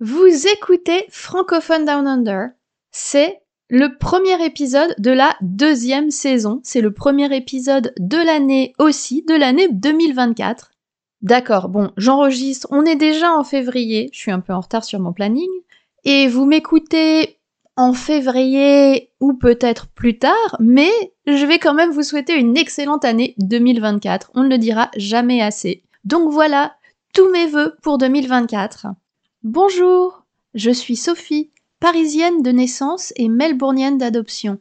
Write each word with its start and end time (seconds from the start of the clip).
Vous 0.00 0.46
écoutez 0.46 1.06
Francophone 1.10 1.84
Down 1.84 2.06
Under. 2.06 2.50
C'est 2.92 3.42
le 3.68 3.98
premier 3.98 4.44
épisode 4.44 4.94
de 4.98 5.10
la 5.10 5.36
deuxième 5.40 6.12
saison. 6.12 6.60
C'est 6.62 6.80
le 6.80 6.92
premier 6.92 7.34
épisode 7.36 7.92
de 7.98 8.16
l'année 8.16 8.74
aussi, 8.78 9.24
de 9.24 9.34
l'année 9.34 9.66
2024. 9.72 10.70
D'accord, 11.22 11.68
bon, 11.68 11.90
j'enregistre. 11.96 12.68
On 12.70 12.84
est 12.84 12.94
déjà 12.94 13.32
en 13.32 13.42
février. 13.42 14.08
Je 14.12 14.20
suis 14.20 14.30
un 14.30 14.38
peu 14.38 14.52
en 14.52 14.60
retard 14.60 14.84
sur 14.84 15.00
mon 15.00 15.12
planning. 15.12 15.50
Et 16.04 16.28
vous 16.28 16.44
m'écoutez 16.44 17.40
en 17.74 17.92
février 17.92 19.10
ou 19.18 19.32
peut-être 19.34 19.88
plus 19.88 20.20
tard, 20.20 20.56
mais 20.60 20.92
je 21.26 21.44
vais 21.44 21.58
quand 21.58 21.74
même 21.74 21.90
vous 21.90 22.04
souhaiter 22.04 22.36
une 22.36 22.56
excellente 22.56 23.04
année 23.04 23.34
2024. 23.38 24.30
On 24.36 24.44
ne 24.44 24.48
le 24.48 24.58
dira 24.58 24.92
jamais 24.96 25.42
assez. 25.42 25.82
Donc 26.04 26.30
voilà, 26.30 26.76
tous 27.14 27.28
mes 27.32 27.48
vœux 27.48 27.74
pour 27.82 27.98
2024. 27.98 28.86
Bonjour, 29.44 30.24
je 30.54 30.72
suis 30.72 30.96
Sophie, 30.96 31.52
parisienne 31.78 32.42
de 32.42 32.50
naissance 32.50 33.12
et 33.14 33.28
melbournienne 33.28 33.96
d'adoption. 33.96 34.58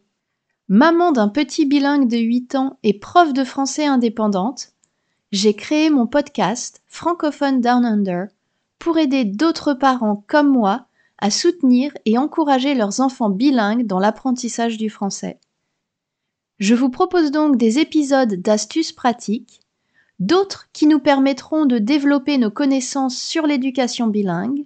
Maman 0.68 1.12
d'un 1.12 1.30
petit 1.30 1.66
bilingue 1.66 2.08
de 2.08 2.18
8 2.18 2.54
ans 2.54 2.78
et 2.84 2.94
prof 2.94 3.34
de 3.34 3.44
français 3.44 3.88
indépendante, 3.88 4.74
j'ai 5.32 5.56
créé 5.56 5.90
mon 5.90 6.06
podcast 6.06 6.84
Francophone 6.86 7.60
Down 7.60 7.86
Under 7.86 8.28
pour 8.78 9.00
aider 9.00 9.26
d'autres 9.26 9.74
parents 9.74 10.24
comme 10.28 10.50
moi 10.50 10.86
à 11.18 11.32
soutenir 11.32 11.92
et 12.06 12.20
encourager 12.20 12.76
leurs 12.76 13.00
enfants 13.00 13.32
bilingues 13.32 13.88
dans 13.88 14.00
l'apprentissage 14.00 14.78
du 14.78 14.92
français. 14.92 15.40
Je 16.60 16.76
vous 16.76 16.92
propose 16.92 17.32
donc 17.32 17.58
des 17.58 17.80
épisodes 17.80 18.36
d'astuces 18.36 18.92
pratiques, 18.92 19.62
d'autres 20.20 20.70
qui 20.74 20.88
nous 20.88 21.00
permettront 21.00 21.66
de 21.66 21.78
développer 21.78 22.38
nos 22.38 22.52
connaissances 22.52 23.18
sur 23.18 23.46
l'éducation 23.46 24.08
bilingue, 24.08 24.66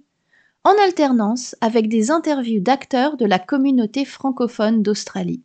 en 0.64 0.74
alternance 0.84 1.56
avec 1.62 1.88
des 1.88 2.12
interviews 2.12 2.62
d'acteurs 2.62 3.18
de 3.18 3.26
la 3.26 3.40
communauté 3.40 4.06
francophone 4.06 4.84
d'Australie. 4.84 5.44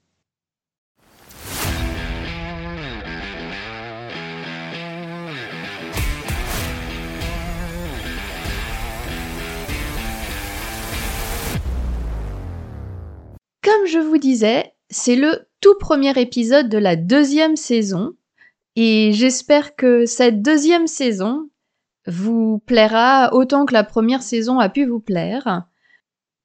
Comme 13.63 13.87
je 13.87 13.99
vous 13.99 14.19
disais, 14.19 14.75
c'est 14.91 15.17
le 15.17 15.49
tout 15.61 15.75
premier 15.81 16.19
épisode 16.21 16.69
de 16.69 16.79
la 16.79 16.95
deuxième 16.95 17.57
saison 17.57 18.13
et 18.77 19.13
j'espère 19.13 19.75
que 19.75 20.05
cette 20.05 20.43
deuxième 20.43 20.87
saison 20.87 21.49
vous 22.07 22.59
plaira 22.67 23.33
autant 23.33 23.67
que 23.67 23.73
la 23.73 23.85
première 23.85 24.23
saison 24.23 24.59
a 24.59 24.69
pu 24.69 24.87
vous 24.87 25.01
plaire. 25.01 25.67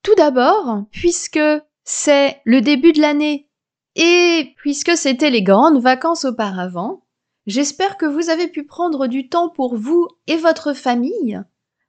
Tout 0.03 0.15
d'abord, 0.15 0.85
puisque 0.91 1.39
c'est 1.83 2.41
le 2.45 2.61
début 2.61 2.91
de 2.91 3.01
l'année 3.01 3.49
et 3.95 4.53
puisque 4.57 4.95
c'était 4.97 5.29
les 5.29 5.43
grandes 5.43 5.81
vacances 5.81 6.25
auparavant, 6.25 7.03
j'espère 7.45 7.97
que 7.97 8.05
vous 8.05 8.29
avez 8.29 8.47
pu 8.47 8.65
prendre 8.65 9.07
du 9.07 9.29
temps 9.29 9.49
pour 9.49 9.75
vous 9.75 10.07
et 10.27 10.37
votre 10.37 10.73
famille, 10.73 11.41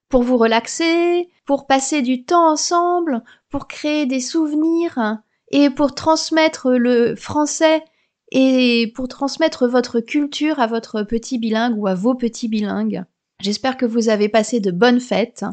pour 0.09 0.23
vous 0.23 0.37
relaxer, 0.37 1.31
pour 1.47 1.67
passer 1.67 2.03
du 2.03 2.25
temps 2.25 2.51
ensemble, 2.51 3.23
pour 3.49 3.69
créer 3.69 4.07
des 4.07 4.21
souvenirs 4.21 5.19
et 5.51 5.71
pour 5.71 5.95
transmettre 5.95 6.71
le 6.71 7.15
français 7.17 7.85
et 8.31 8.93
pour 8.95 9.09
transmettre 9.09 9.67
votre 9.67 10.01
culture 10.01 10.59
à 10.59 10.67
votre 10.67 11.03
petit 11.03 11.39
bilingue 11.39 11.79
ou 11.79 11.87
à 11.87 11.95
vos 11.95 12.15
petits 12.15 12.49
bilingues. 12.49 13.05
J'espère 13.43 13.77
que 13.77 13.87
vous 13.87 14.09
avez 14.09 14.29
passé 14.29 14.61
de 14.61 14.71
bonnes 14.71 15.01
fêtes. 15.01 15.45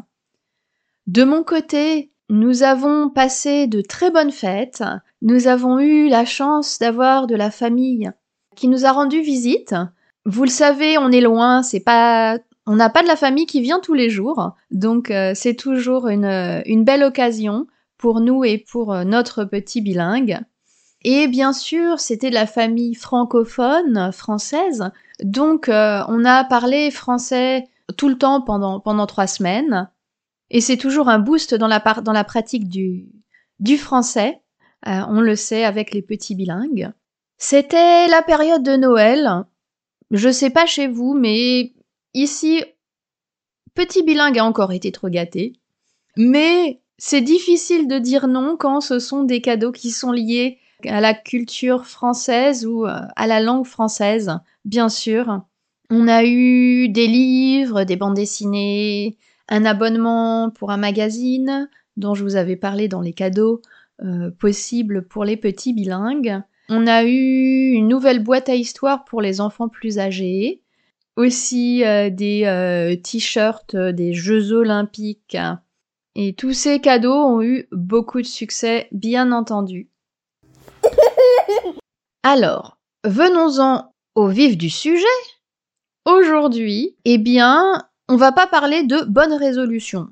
De 1.08 1.24
mon 1.24 1.44
côté, 1.44 2.12
nous 2.30 2.62
avons 2.62 3.10
passé 3.10 3.66
de 3.66 3.82
très 3.82 4.12
bonnes 4.12 4.32
fêtes. 4.32 4.84
Nous 5.24 5.48
avons 5.48 5.80
eu 5.80 6.08
la 6.08 6.24
chance 6.24 6.78
d'avoir 6.78 7.26
de 7.26 7.36
la 7.36 7.50
famille 7.50 8.12
qui 8.56 8.68
nous 8.68 8.86
a 8.86 8.92
rendu 8.92 9.22
visite. 9.22 9.74
Vous 10.26 10.44
le 10.44 10.52
savez, 10.52 11.00
on 11.00 11.12
est 11.12 11.20
loin, 11.20 11.64
c'est 11.64 11.80
pas 11.80 12.38
on 12.68 12.76
n'a 12.76 12.92
pas 12.92 13.02
de 13.02 13.08
la 13.08 13.16
famille 13.16 13.48
qui 13.48 13.62
vient 13.62 13.80
tous 13.80 13.96
les 13.96 14.12
jours, 14.12 14.52
donc 14.70 15.10
euh, 15.10 15.32
c'est 15.34 15.56
toujours 15.56 16.08
une, 16.08 16.62
une, 16.68 16.84
belle 16.84 17.02
occasion 17.02 17.66
pour 17.98 18.22
nous 18.22 18.44
et 18.44 18.60
pour 18.60 18.94
euh, 18.94 19.04
notre 19.04 19.44
petit 19.44 19.82
bilingue. 19.82 20.40
Et 21.04 21.28
bien 21.28 21.52
sûr, 21.52 22.00
c'était 22.00 22.30
de 22.30 22.36
la 22.36 22.46
famille 22.46 22.94
francophone, 22.94 24.12
française, 24.12 24.92
donc 25.24 25.68
euh, 25.68 26.02
on 26.10 26.26
a 26.26 26.44
parlé 26.44 26.92
français 26.92 27.64
tout 27.98 28.10
le 28.10 28.18
temps 28.18 28.42
pendant, 28.42 28.80
pendant 28.80 29.08
trois 29.08 29.28
semaines. 29.28 29.90
Et 30.50 30.62
c'est 30.62 30.78
toujours 30.78 31.10
un 31.10 31.20
boost 31.20 31.54
dans 31.56 31.68
la, 31.68 31.80
dans 31.80 32.14
la 32.14 32.24
pratique 32.24 32.68
du, 32.68 33.08
du 33.60 33.78
français. 33.78 34.42
Euh, 34.88 35.02
on 35.10 35.22
le 35.22 35.36
sait 35.36 35.64
avec 35.64 35.94
les 35.94 36.02
petits 36.02 36.36
bilingues. 36.36 36.92
C'était 37.38 38.08
la 38.08 38.22
période 38.22 38.64
de 38.64 38.76
Noël. 38.76 39.46
Je 40.12 40.32
sais 40.32 40.50
pas 40.50 40.66
chez 40.66 40.88
vous, 40.88 41.14
mais 41.14 41.74
ici, 42.14 42.64
petit 43.76 44.04
bilingue 44.04 44.40
a 44.40 44.46
encore 44.46 44.72
été 44.72 44.92
trop 44.92 45.10
gâté. 45.10 45.54
Mais 46.18 46.82
c'est 46.98 47.22
difficile 47.22 47.88
de 47.88 48.00
dire 48.00 48.28
non 48.28 48.58
quand 48.58 48.82
ce 48.82 49.00
sont 49.00 49.24
des 49.24 49.42
cadeaux 49.42 49.72
qui 49.72 49.92
sont 49.92 50.12
liés 50.12 50.60
à 50.86 51.02
la 51.02 51.14
culture 51.14 51.86
française 51.86 52.66
ou 52.66 52.86
euh, 52.86 53.00
à 53.16 53.28
la 53.28 53.40
langue 53.40 53.66
française, 53.66 54.40
bien 54.66 54.90
sûr. 54.90 55.42
On 55.92 56.08
a 56.08 56.24
eu 56.24 56.88
des 56.90 57.08
livres, 57.08 57.84
des 57.84 57.96
bandes 57.96 58.16
dessinées, 58.16 59.18
un 59.48 59.66
abonnement 59.66 60.52
pour 60.52 60.70
un 60.72 60.78
magazine 60.78 61.68
dont 61.98 62.14
je 62.14 62.24
vous 62.24 62.36
avais 62.36 62.56
parlé 62.56 62.88
dans 62.88 63.02
les 63.02 63.14
cadeaux 63.14 63.62
euh, 64.04 64.30
possibles 64.30 65.08
pour 65.08 65.26
les 65.26 65.36
petits 65.36 65.74
bilingues. 65.74 66.42
On 66.70 66.86
a 66.86 67.04
eu 67.04 67.72
une 67.72 67.88
nouvelle 67.88 68.24
boîte 68.24 68.50
à 68.50 68.56
histoire 68.56 69.04
pour 69.04 69.22
les 69.22 69.42
enfants 69.42 69.68
plus 69.68 69.98
âgés. 69.98 70.62
Aussi 71.16 71.84
euh, 71.84 72.12
des 72.12 72.44
euh, 72.46 72.96
t-shirts 72.96 73.76
des 73.76 74.14
Jeux 74.14 74.54
olympiques. 74.54 75.38
Et 76.16 76.34
tous 76.34 76.54
ces 76.54 76.80
cadeaux 76.80 77.14
ont 77.14 77.42
eu 77.42 77.68
beaucoup 77.72 78.22
de 78.22 78.28
succès, 78.28 78.88
bien 78.92 79.32
entendu. 79.32 79.90
Alors, 82.24 82.78
venons-en 83.04 83.92
au 84.16 84.28
vif 84.28 84.56
du 84.58 84.70
sujet. 84.70 85.06
Aujourd'hui, 86.10 86.96
eh 87.06 87.20
bien, 87.20 87.84
on 88.08 88.16
va 88.16 88.32
pas 88.32 88.48
parler 88.48 88.82
de 88.82 89.04
bonnes 89.04 89.34
résolutions. 89.34 90.08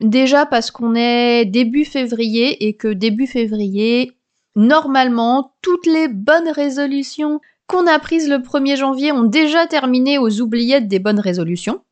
Déjà 0.00 0.44
parce 0.44 0.72
qu'on 0.72 0.96
est 0.96 1.44
début 1.44 1.84
février 1.84 2.66
et 2.66 2.76
que 2.76 2.88
début 2.88 3.28
février, 3.28 4.18
normalement, 4.56 5.54
toutes 5.62 5.86
les 5.86 6.08
bonnes 6.08 6.48
résolutions 6.48 7.40
qu'on 7.68 7.86
a 7.86 8.00
prises 8.00 8.28
le 8.28 8.38
1er 8.38 8.76
janvier 8.76 9.12
ont 9.12 9.22
déjà 9.22 9.68
terminé 9.68 10.18
aux 10.18 10.40
oubliettes 10.40 10.88
des 10.88 10.98
bonnes 10.98 11.20
résolutions. 11.20 11.84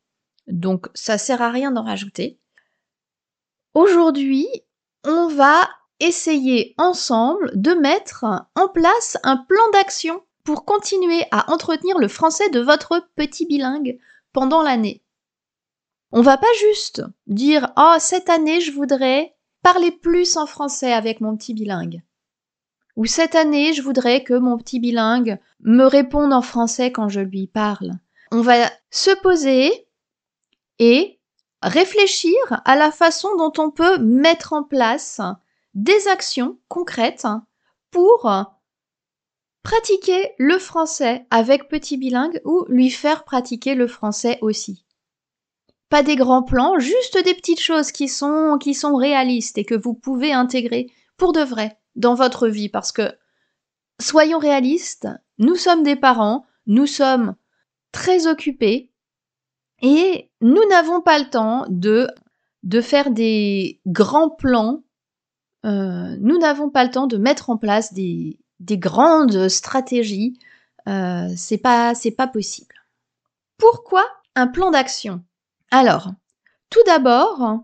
Donc 0.47 0.87
ça 0.93 1.17
sert 1.17 1.41
à 1.41 1.49
rien 1.49 1.71
d'en 1.71 1.83
rajouter. 1.83 2.39
Aujourd'hui, 3.73 4.47
on 5.05 5.29
va 5.29 5.69
essayer 6.01 6.75
ensemble 6.77 7.51
de 7.55 7.71
mettre 7.71 8.25
en 8.55 8.67
place 8.67 9.17
un 9.23 9.37
plan 9.37 9.63
d'action 9.71 10.21
pour 10.43 10.65
continuer 10.65 11.25
à 11.31 11.51
entretenir 11.51 11.97
le 11.97 12.07
français 12.07 12.49
de 12.49 12.59
votre 12.59 13.07
petit 13.15 13.45
bilingue 13.45 13.99
pendant 14.33 14.61
l'année. 14.61 15.03
On 16.11 16.21
va 16.21 16.37
pas 16.37 16.47
juste 16.59 17.03
dire 17.27 17.71
"Oh, 17.77 17.95
cette 17.99 18.29
année, 18.29 18.61
je 18.61 18.71
voudrais 18.71 19.35
parler 19.61 19.91
plus 19.91 20.37
en 20.37 20.45
français 20.45 20.93
avec 20.93 21.21
mon 21.21 21.37
petit 21.37 21.53
bilingue." 21.53 22.01
Ou 22.95 23.05
cette 23.05 23.35
année, 23.35 23.73
je 23.73 23.81
voudrais 23.81 24.23
que 24.23 24.33
mon 24.33 24.57
petit 24.57 24.79
bilingue 24.79 25.39
me 25.61 25.85
réponde 25.85 26.33
en 26.33 26.41
français 26.41 26.91
quand 26.91 27.09
je 27.09 27.21
lui 27.21 27.47
parle. 27.47 27.93
On 28.31 28.41
va 28.41 28.69
se 28.91 29.11
poser 29.21 29.87
et 30.79 31.19
réfléchir 31.61 32.35
à 32.65 32.75
la 32.75 32.91
façon 32.91 33.29
dont 33.37 33.53
on 33.57 33.71
peut 33.71 33.97
mettre 33.99 34.53
en 34.53 34.63
place 34.63 35.21
des 35.73 36.07
actions 36.07 36.59
concrètes 36.67 37.27
pour 37.91 38.29
pratiquer 39.63 40.31
le 40.37 40.57
français 40.57 41.25
avec 41.29 41.67
petit 41.67 41.97
bilingue 41.97 42.41
ou 42.45 42.65
lui 42.69 42.89
faire 42.89 43.23
pratiquer 43.23 43.75
le 43.75 43.87
français 43.87 44.37
aussi. 44.41 44.85
Pas 45.89 46.03
des 46.03 46.15
grands 46.15 46.43
plans, 46.43 46.77
juste 46.79 47.17
des 47.23 47.33
petites 47.33 47.61
choses 47.61 47.91
qui 47.91 48.07
sont, 48.07 48.57
qui 48.59 48.73
sont 48.73 48.95
réalistes 48.95 49.57
et 49.57 49.65
que 49.65 49.75
vous 49.75 49.93
pouvez 49.93 50.31
intégrer 50.31 50.87
pour 51.17 51.33
de 51.33 51.41
vrai 51.41 51.77
dans 51.95 52.13
votre 52.13 52.47
vie 52.47 52.69
parce 52.69 52.91
que 52.91 53.11
soyons 53.99 54.39
réalistes, 54.39 55.07
nous 55.39 55.55
sommes 55.55 55.83
des 55.83 55.95
parents, 55.95 56.45
nous 56.67 56.85
sommes 56.85 57.35
très 57.91 58.27
occupés 58.27 58.91
et 59.81 60.29
nous 60.41 60.61
n'avons 60.69 61.01
pas 61.01 61.17
le 61.19 61.29
temps 61.29 61.65
de, 61.69 62.07
de 62.63 62.81
faire 62.81 63.09
des 63.09 63.81
grands 63.87 64.29
plans. 64.29 64.83
Euh, 65.65 66.15
nous 66.19 66.37
n'avons 66.37 66.69
pas 66.69 66.83
le 66.83 66.91
temps 66.91 67.07
de 67.07 67.17
mettre 67.17 67.49
en 67.49 67.57
place 67.57 67.93
des, 67.93 68.39
des 68.59 68.77
grandes 68.77 69.47
stratégies, 69.49 70.39
euh, 70.87 71.29
c'est 71.35 71.57
pas 71.57 71.95
c'est 71.95 72.11
pas 72.11 72.27
possible. 72.27 72.75
Pourquoi 73.57 74.05
un 74.35 74.47
plan 74.47 74.71
d'action? 74.71 75.23
Alors, 75.71 76.11
tout 76.69 76.83
d'abord, 76.85 77.63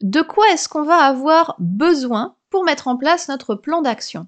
de 0.00 0.22
quoi 0.22 0.48
est-ce 0.50 0.68
qu'on 0.68 0.84
va 0.84 0.96
avoir 0.96 1.56
besoin 1.58 2.36
pour 2.50 2.64
mettre 2.64 2.88
en 2.88 2.96
place 2.96 3.28
notre 3.28 3.54
plan 3.54 3.82
d'action? 3.82 4.26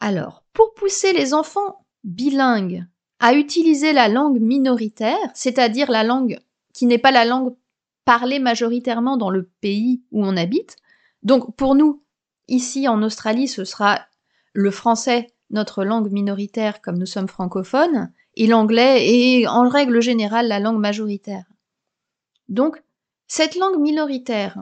Alors, 0.00 0.44
pour 0.52 0.74
pousser 0.74 1.12
les 1.12 1.34
enfants 1.34 1.84
bilingues 2.04 2.86
à 3.18 3.34
utiliser 3.34 3.92
la 3.92 4.08
langue 4.08 4.40
minoritaire, 4.40 5.18
c'est-à-dire 5.34 5.90
la 5.90 6.04
langue 6.04 6.38
qui 6.72 6.86
n'est 6.86 6.98
pas 6.98 7.10
la 7.10 7.24
langue 7.24 7.54
parlée 8.04 8.38
majoritairement 8.38 9.16
dans 9.16 9.30
le 9.30 9.50
pays 9.60 10.02
où 10.10 10.24
on 10.24 10.36
habite. 10.36 10.76
Donc 11.22 11.54
pour 11.56 11.74
nous, 11.74 12.02
ici 12.48 12.88
en 12.88 13.02
Australie, 13.02 13.46
ce 13.46 13.64
sera 13.64 14.00
le 14.52 14.70
français, 14.70 15.28
notre 15.50 15.84
langue 15.84 16.10
minoritaire 16.10 16.80
comme 16.80 16.98
nous 16.98 17.06
sommes 17.06 17.28
francophones, 17.28 18.12
et 18.36 18.46
l'anglais 18.46 19.06
est 19.08 19.46
en 19.46 19.68
règle 19.68 20.00
générale 20.00 20.48
la 20.48 20.60
langue 20.60 20.78
majoritaire. 20.78 21.44
Donc, 22.48 22.82
cette 23.26 23.56
langue 23.56 23.80
minoritaire, 23.80 24.56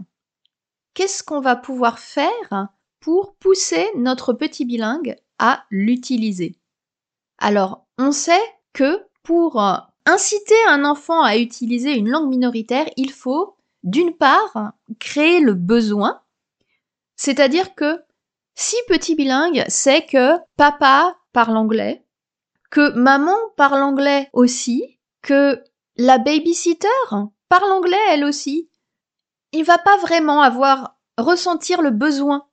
qu'est-ce 0.94 1.23
qu'on 1.23 1.40
va 1.40 1.56
pouvoir 1.56 1.99
faire 1.99 2.69
pour 3.00 3.35
pousser 3.37 3.87
notre 3.96 4.32
petit 4.32 4.64
bilingue 4.64 5.17
à 5.38 5.64
l'utiliser? 5.70 6.56
Alors, 7.38 7.87
on 7.99 8.12
sait 8.12 8.43
que 8.73 9.06
pour 9.23 9.62
inciter 10.06 10.67
un 10.69 10.84
enfant 10.84 11.23
à 11.23 11.37
utiliser 11.37 11.94
une 11.96 12.08
langue 12.08 12.29
minoritaire, 12.29 12.88
il 12.96 13.12
faut, 13.12 13.56
d'une 13.82 14.14
part, 14.14 14.73
créer 14.99 15.41
le 15.41 15.55
besoin, 15.55 16.20
c'est-à-dire 17.17 17.75
que 17.75 18.02
si 18.58 18.75
petit 18.88 19.14
bilingue 19.14 19.64
sait 19.69 20.05
que 20.05 20.37
papa 20.56 21.16
parle 21.32 21.56
anglais, 21.56 22.05
que 22.72 22.90
maman 22.94 23.37
parle 23.56 23.81
anglais 23.84 24.28
aussi, 24.32 24.99
que 25.22 25.62
la 25.96 26.19
babysitter 26.19 26.88
parle 27.49 27.70
anglais 27.70 27.96
elle 28.08 28.25
aussi, 28.25 28.69
il 29.52 29.62
va 29.62 29.78
pas 29.78 29.96
vraiment 29.99 30.43
avoir 30.43 30.99
ressentir 31.16 31.82
le 31.82 31.90
besoin 31.90 32.49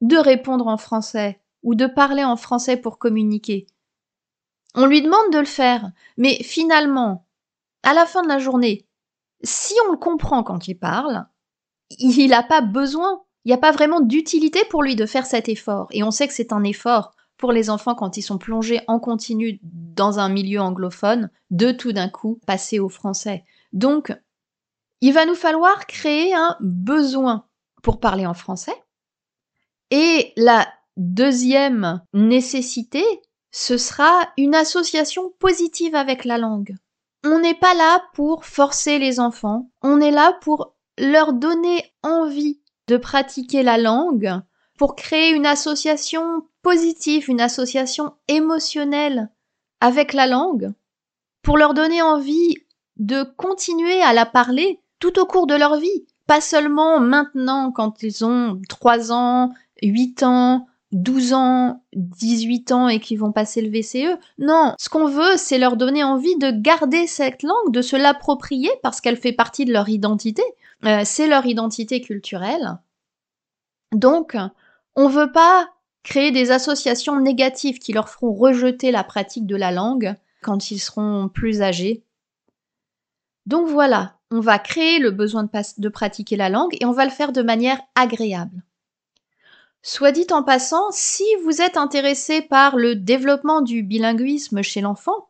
de 0.00 0.16
répondre 0.16 0.68
en 0.68 0.78
français 0.78 1.42
ou 1.62 1.74
de 1.74 1.86
parler 1.86 2.24
en 2.24 2.36
français 2.36 2.78
pour 2.78 2.98
communiquer. 2.98 3.66
On 4.74 4.86
lui 4.86 5.02
demande 5.02 5.32
de 5.34 5.38
le 5.38 5.44
faire, 5.44 5.92
mais 6.16 6.42
finalement, 6.42 7.26
à 7.82 7.92
la 7.92 8.06
fin 8.06 8.22
de 8.22 8.28
la 8.28 8.38
journée, 8.38 8.88
si 9.42 9.74
on 9.86 9.92
le 9.92 9.98
comprend 9.98 10.44
quand 10.44 10.66
il 10.66 10.78
parle, 10.78 11.26
il 11.90 12.30
n'a 12.30 12.42
pas 12.42 12.62
besoin, 12.62 13.22
il 13.44 13.48
n'y 13.48 13.54
a 13.54 13.58
pas 13.58 13.72
vraiment 13.72 14.00
d'utilité 14.00 14.60
pour 14.70 14.82
lui 14.82 14.96
de 14.96 15.06
faire 15.06 15.26
cet 15.26 15.48
effort. 15.48 15.88
Et 15.90 16.02
on 16.02 16.10
sait 16.10 16.28
que 16.28 16.34
c'est 16.34 16.52
un 16.52 16.62
effort 16.64 17.12
pour 17.36 17.52
les 17.52 17.70
enfants 17.70 17.96
quand 17.96 18.16
ils 18.16 18.22
sont 18.22 18.38
plongés 18.38 18.80
en 18.86 19.00
continu 19.00 19.58
dans 19.62 20.20
un 20.20 20.28
milieu 20.28 20.60
anglophone, 20.60 21.28
de 21.50 21.72
tout 21.72 21.92
d'un 21.92 22.08
coup 22.08 22.38
passer 22.46 22.78
au 22.78 22.88
français. 22.88 23.44
Donc, 23.72 24.12
il 25.00 25.12
va 25.12 25.26
nous 25.26 25.34
falloir 25.34 25.86
créer 25.86 26.32
un 26.34 26.56
besoin 26.60 27.46
pour 27.82 27.98
parler 27.98 28.26
en 28.26 28.34
français. 28.34 28.76
Et 29.90 30.32
la 30.36 30.68
deuxième 30.96 32.00
nécessité, 32.12 33.04
ce 33.50 33.76
sera 33.76 34.28
une 34.38 34.54
association 34.54 35.32
positive 35.40 35.96
avec 35.96 36.24
la 36.24 36.38
langue. 36.38 36.76
On 37.24 37.40
n'est 37.40 37.58
pas 37.58 37.74
là 37.74 38.04
pour 38.14 38.44
forcer 38.44 38.98
les 39.00 39.18
enfants, 39.18 39.70
on 39.82 40.00
est 40.00 40.10
là 40.12 40.38
pour 40.42 40.76
leur 40.96 41.32
donner 41.32 41.84
envie 42.02 42.61
de 42.92 42.98
pratiquer 42.98 43.62
la 43.62 43.78
langue, 43.78 44.42
pour 44.76 44.96
créer 44.96 45.30
une 45.30 45.46
association 45.46 46.42
positive, 46.60 47.30
une 47.30 47.40
association 47.40 48.12
émotionnelle 48.28 49.30
avec 49.80 50.12
la 50.12 50.26
langue, 50.26 50.74
pour 51.40 51.56
leur 51.56 51.72
donner 51.72 52.02
envie 52.02 52.58
de 52.98 53.22
continuer 53.22 54.02
à 54.02 54.12
la 54.12 54.26
parler 54.26 54.78
tout 54.98 55.18
au 55.18 55.24
cours 55.24 55.46
de 55.46 55.54
leur 55.54 55.78
vie, 55.78 56.04
pas 56.26 56.42
seulement 56.42 57.00
maintenant 57.00 57.72
quand 57.72 58.02
ils 58.02 58.26
ont 58.26 58.60
3 58.68 59.10
ans, 59.10 59.54
8 59.82 60.22
ans, 60.24 60.66
12 60.92 61.32
ans, 61.32 61.82
18 61.94 62.72
ans 62.72 62.88
et 62.88 63.00
qui 63.00 63.16
vont 63.16 63.32
passer 63.32 63.62
le 63.62 63.70
VCE. 63.70 64.18
Non, 64.38 64.74
ce 64.78 64.90
qu'on 64.90 65.06
veut, 65.06 65.38
c'est 65.38 65.58
leur 65.58 65.78
donner 65.78 66.04
envie 66.04 66.36
de 66.36 66.50
garder 66.50 67.06
cette 67.06 67.42
langue, 67.42 67.72
de 67.72 67.80
se 67.80 67.96
l'approprier 67.96 68.70
parce 68.82 69.00
qu'elle 69.00 69.16
fait 69.16 69.32
partie 69.32 69.64
de 69.64 69.72
leur 69.72 69.88
identité. 69.88 70.42
Euh, 70.84 71.02
c'est 71.04 71.28
leur 71.28 71.46
identité 71.46 72.00
culturelle. 72.00 72.78
Donc, 73.92 74.36
on 74.96 75.08
veut 75.08 75.32
pas 75.32 75.68
créer 76.02 76.32
des 76.32 76.50
associations 76.50 77.20
négatives 77.20 77.78
qui 77.78 77.92
leur 77.92 78.08
feront 78.08 78.32
rejeter 78.32 78.90
la 78.90 79.04
pratique 79.04 79.46
de 79.46 79.56
la 79.56 79.70
langue 79.70 80.14
quand 80.42 80.70
ils 80.70 80.80
seront 80.80 81.28
plus 81.28 81.62
âgés. 81.62 82.04
Donc 83.46 83.68
voilà, 83.68 84.18
on 84.30 84.40
va 84.40 84.58
créer 84.58 84.98
le 84.98 85.10
besoin 85.10 85.44
de, 85.44 85.50
de 85.78 85.88
pratiquer 85.88 86.36
la 86.36 86.48
langue 86.48 86.76
et 86.80 86.84
on 86.84 86.92
va 86.92 87.04
le 87.04 87.10
faire 87.10 87.32
de 87.32 87.42
manière 87.42 87.80
agréable. 87.94 88.62
Soit 89.82 90.12
dit 90.12 90.26
en 90.30 90.44
passant, 90.44 90.90
si 90.92 91.24
vous 91.44 91.60
êtes 91.60 91.76
intéressé 91.76 92.40
par 92.40 92.76
le 92.76 92.94
développement 92.94 93.62
du 93.62 93.82
bilinguisme 93.82 94.62
chez 94.62 94.80
l'enfant 94.80 95.28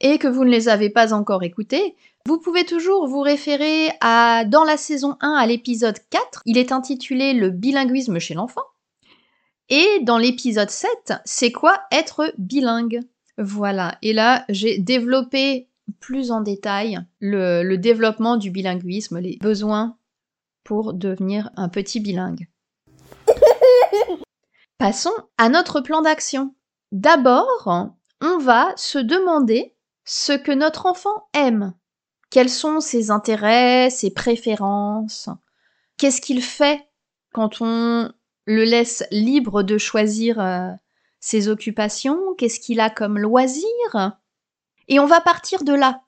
et 0.00 0.18
que 0.18 0.28
vous 0.28 0.44
ne 0.44 0.50
les 0.50 0.68
avez 0.68 0.90
pas 0.90 1.12
encore 1.12 1.42
écoutés, 1.42 1.96
vous 2.26 2.38
pouvez 2.38 2.64
toujours 2.64 3.06
vous 3.06 3.20
référer 3.20 3.90
à 4.00 4.44
dans 4.44 4.64
la 4.64 4.76
saison 4.76 5.16
1 5.20 5.32
à 5.32 5.46
l'épisode 5.46 5.98
4, 6.10 6.42
il 6.46 6.58
est 6.58 6.72
intitulé 6.72 7.32
Le 7.32 7.50
bilinguisme 7.50 8.18
chez 8.18 8.34
l'enfant. 8.34 8.64
Et 9.70 10.00
dans 10.02 10.18
l'épisode 10.18 10.70
7, 10.70 11.14
c'est 11.24 11.52
quoi 11.52 11.80
être 11.92 12.32
bilingue? 12.38 13.00
Voilà, 13.38 13.96
et 14.02 14.12
là 14.12 14.44
j'ai 14.48 14.78
développé 14.78 15.68
plus 16.00 16.30
en 16.30 16.40
détail 16.40 16.98
le, 17.20 17.62
le 17.62 17.78
développement 17.78 18.36
du 18.36 18.50
bilinguisme, 18.50 19.18
les 19.18 19.38
besoins 19.40 19.96
pour 20.64 20.92
devenir 20.92 21.50
un 21.56 21.68
petit 21.68 22.00
bilingue. 22.00 22.46
Passons 24.78 25.14
à 25.38 25.48
notre 25.48 25.80
plan 25.80 26.02
d'action. 26.02 26.54
D'abord, 26.92 27.90
on 28.20 28.38
va 28.38 28.72
se 28.76 28.98
demander 28.98 29.74
ce 30.08 30.32
que 30.32 30.52
notre 30.52 30.86
enfant 30.86 31.28
aime. 31.34 31.74
Quels 32.30 32.48
sont 32.48 32.80
ses 32.80 33.10
intérêts, 33.10 33.90
ses 33.90 34.10
préférences? 34.10 35.28
Qu'est-ce 35.98 36.22
qu'il 36.22 36.42
fait 36.42 36.88
quand 37.34 37.60
on 37.60 38.10
le 38.46 38.64
laisse 38.64 39.04
libre 39.10 39.62
de 39.62 39.76
choisir 39.76 40.40
euh, 40.40 40.70
ses 41.20 41.48
occupations? 41.48 42.18
Qu'est-ce 42.38 42.58
qu'il 42.58 42.80
a 42.80 42.88
comme 42.88 43.18
loisir? 43.18 43.66
Et 44.88 44.98
on 44.98 45.04
va 45.04 45.20
partir 45.20 45.62
de 45.62 45.74
là. 45.74 46.00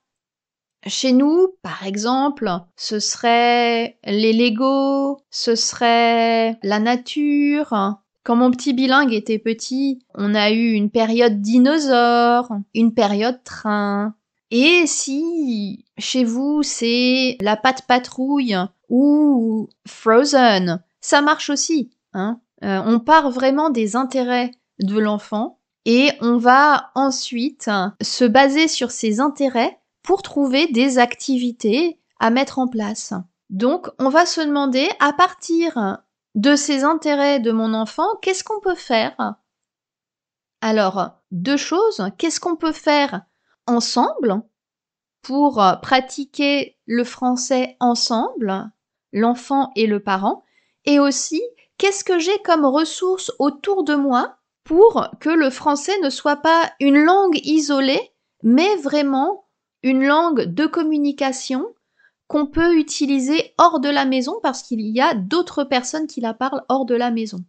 Chez 0.87 1.13
nous, 1.13 1.59
par 1.61 1.87
exemple, 1.87 2.51
ce 2.77 3.01
serait 3.01 3.99
les 4.05 4.33
Lego, 4.33 5.21
ce 5.29 5.55
serait 5.55 6.59
la 6.63 6.81
nature, 6.81 7.99
quand 8.31 8.37
mon 8.37 8.53
petit 8.53 8.75
bilingue 8.75 9.13
était 9.13 9.41
petit, 9.41 10.05
on 10.15 10.37
a 10.37 10.53
eu 10.53 10.71
une 10.71 10.89
période 10.89 11.41
dinosaure, 11.41 12.49
une 12.75 12.95
période 12.95 13.43
train. 13.43 14.15
Et 14.53 14.85
si 14.87 15.85
chez 15.99 16.23
vous 16.23 16.63
c'est 16.63 17.39
la 17.41 17.57
patte 17.57 17.89
patrouille 17.89 18.57
ou 18.89 19.69
Frozen, 19.85 20.81
ça 21.01 21.23
marche 21.23 21.51
aussi. 21.51 21.91
Hein 22.13 22.39
euh, 22.63 22.81
on 22.87 23.01
part 23.01 23.33
vraiment 23.33 23.69
des 23.69 23.97
intérêts 23.97 24.53
de 24.79 24.97
l'enfant 25.01 25.59
et 25.85 26.13
on 26.21 26.37
va 26.37 26.93
ensuite 26.95 27.69
se 28.01 28.25
baser 28.25 28.69
sur 28.69 28.93
ses 28.93 29.19
intérêts 29.19 29.81
pour 30.05 30.23
trouver 30.23 30.69
des 30.69 30.99
activités 31.01 31.99
à 32.21 32.31
mettre 32.31 32.61
en 32.61 32.69
place. 32.69 33.13
Donc 33.49 33.89
on 33.99 34.09
va 34.09 34.25
se 34.25 34.41
demander 34.41 34.89
à 35.01 35.13
partir 35.13 35.99
de 36.35 36.57
ces 36.57 36.85
intérêts 36.85 37.41
de 37.41 37.53
mon 37.53 37.75
enfant, 37.75 38.17
qu'est-ce 38.23 38.45
qu'on 38.45 38.61
peut 38.61 38.75
faire? 38.75 39.35
Alors, 40.61 41.11
deux 41.31 41.57
choses. 41.57 42.03
Qu'est-ce 42.19 42.41
qu'on 42.41 42.57
peut 42.57 42.73
faire 42.73 43.23
ensemble 43.67 44.43
pour 45.23 45.63
pratiquer 45.83 46.79
le 46.87 47.05
français 47.05 47.77
ensemble, 47.81 48.71
l'enfant 49.13 49.71
et 49.77 49.87
le 49.87 50.01
parent? 50.01 50.45
Et 50.85 50.99
aussi, 50.99 51.43
qu'est-ce 51.79 52.05
que 52.05 52.19
j'ai 52.19 52.39
comme 52.43 52.65
ressources 52.65 53.33
autour 53.39 53.85
de 53.85 53.95
moi 53.95 54.37
pour 54.65 55.09
que 55.19 55.31
le 55.31 55.51
français 55.51 55.99
ne 56.03 56.11
soit 56.11 56.37
pas 56.37 56.71
une 56.79 57.03
langue 57.03 57.41
isolée, 57.45 58.13
mais 58.43 58.77
vraiment 58.77 59.47
une 59.83 60.07
langue 60.07 60.43
de 60.43 60.67
communication 60.67 61.75
qu'on 62.31 62.47
peut 62.47 62.77
utiliser 62.77 63.55
hors 63.59 63.81
de 63.81 63.89
la 63.89 64.05
maison 64.05 64.39
parce 64.41 64.63
qu'il 64.63 64.81
y 64.83 65.01
a 65.01 65.15
d'autres 65.15 65.65
personnes 65.65 66.07
qui 66.07 66.21
la 66.21 66.33
parlent 66.33 66.63
hors 66.69 66.85
de 66.85 66.95
la 66.95 67.11
maison. 67.11 67.45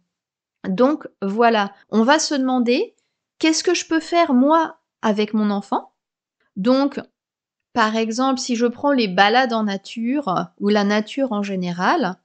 Donc 0.68 1.06
voilà, 1.22 1.72
on 1.90 2.02
va 2.02 2.18
se 2.18 2.34
demander 2.34 2.96
qu'est-ce 3.38 3.62
que 3.62 3.74
je 3.74 3.86
peux 3.86 4.00
faire 4.00 4.34
moi 4.34 4.80
avec 5.00 5.34
mon 5.34 5.50
enfant? 5.50 5.92
Donc 6.56 7.00
par 7.72 7.94
exemple, 7.94 8.40
si 8.40 8.56
je 8.56 8.66
prends 8.66 8.90
les 8.90 9.06
balades 9.06 9.52
en 9.52 9.62
nature 9.62 10.48
ou 10.58 10.68
la 10.68 10.82
nature 10.82 11.30
en 11.30 11.44
général, 11.44 12.16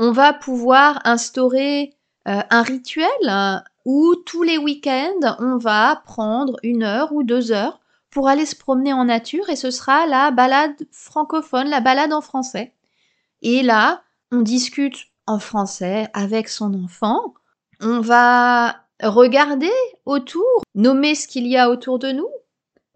on 0.00 0.10
va 0.10 0.32
pouvoir 0.32 1.00
instaurer 1.04 1.94
euh, 2.26 2.40
un 2.50 2.62
rituel 2.62 3.06
euh, 3.28 3.58
où 3.84 4.16
tous 4.26 4.42
les 4.42 4.58
week-ends, 4.58 5.36
on 5.38 5.56
va 5.56 6.02
prendre 6.04 6.56
une 6.64 6.82
heure 6.82 7.12
ou 7.12 7.22
deux 7.22 7.52
heures 7.52 7.78
pour 8.12 8.28
aller 8.28 8.46
se 8.46 8.54
promener 8.54 8.92
en 8.92 9.06
nature 9.06 9.48
et 9.48 9.56
ce 9.56 9.70
sera 9.70 10.06
la 10.06 10.30
balade 10.30 10.76
francophone, 10.92 11.68
la 11.68 11.80
balade 11.80 12.12
en 12.12 12.20
français. 12.20 12.74
Et 13.40 13.62
là, 13.62 14.02
on 14.30 14.42
discute 14.42 15.06
en 15.26 15.38
français 15.38 16.08
avec 16.12 16.48
son 16.48 16.74
enfant. 16.74 17.34
On 17.80 18.00
va 18.00 18.76
regarder 19.02 19.72
autour, 20.04 20.62
nommer 20.74 21.14
ce 21.14 21.26
qu'il 21.26 21.46
y 21.46 21.56
a 21.56 21.70
autour 21.70 21.98
de 21.98 22.12
nous. 22.12 22.28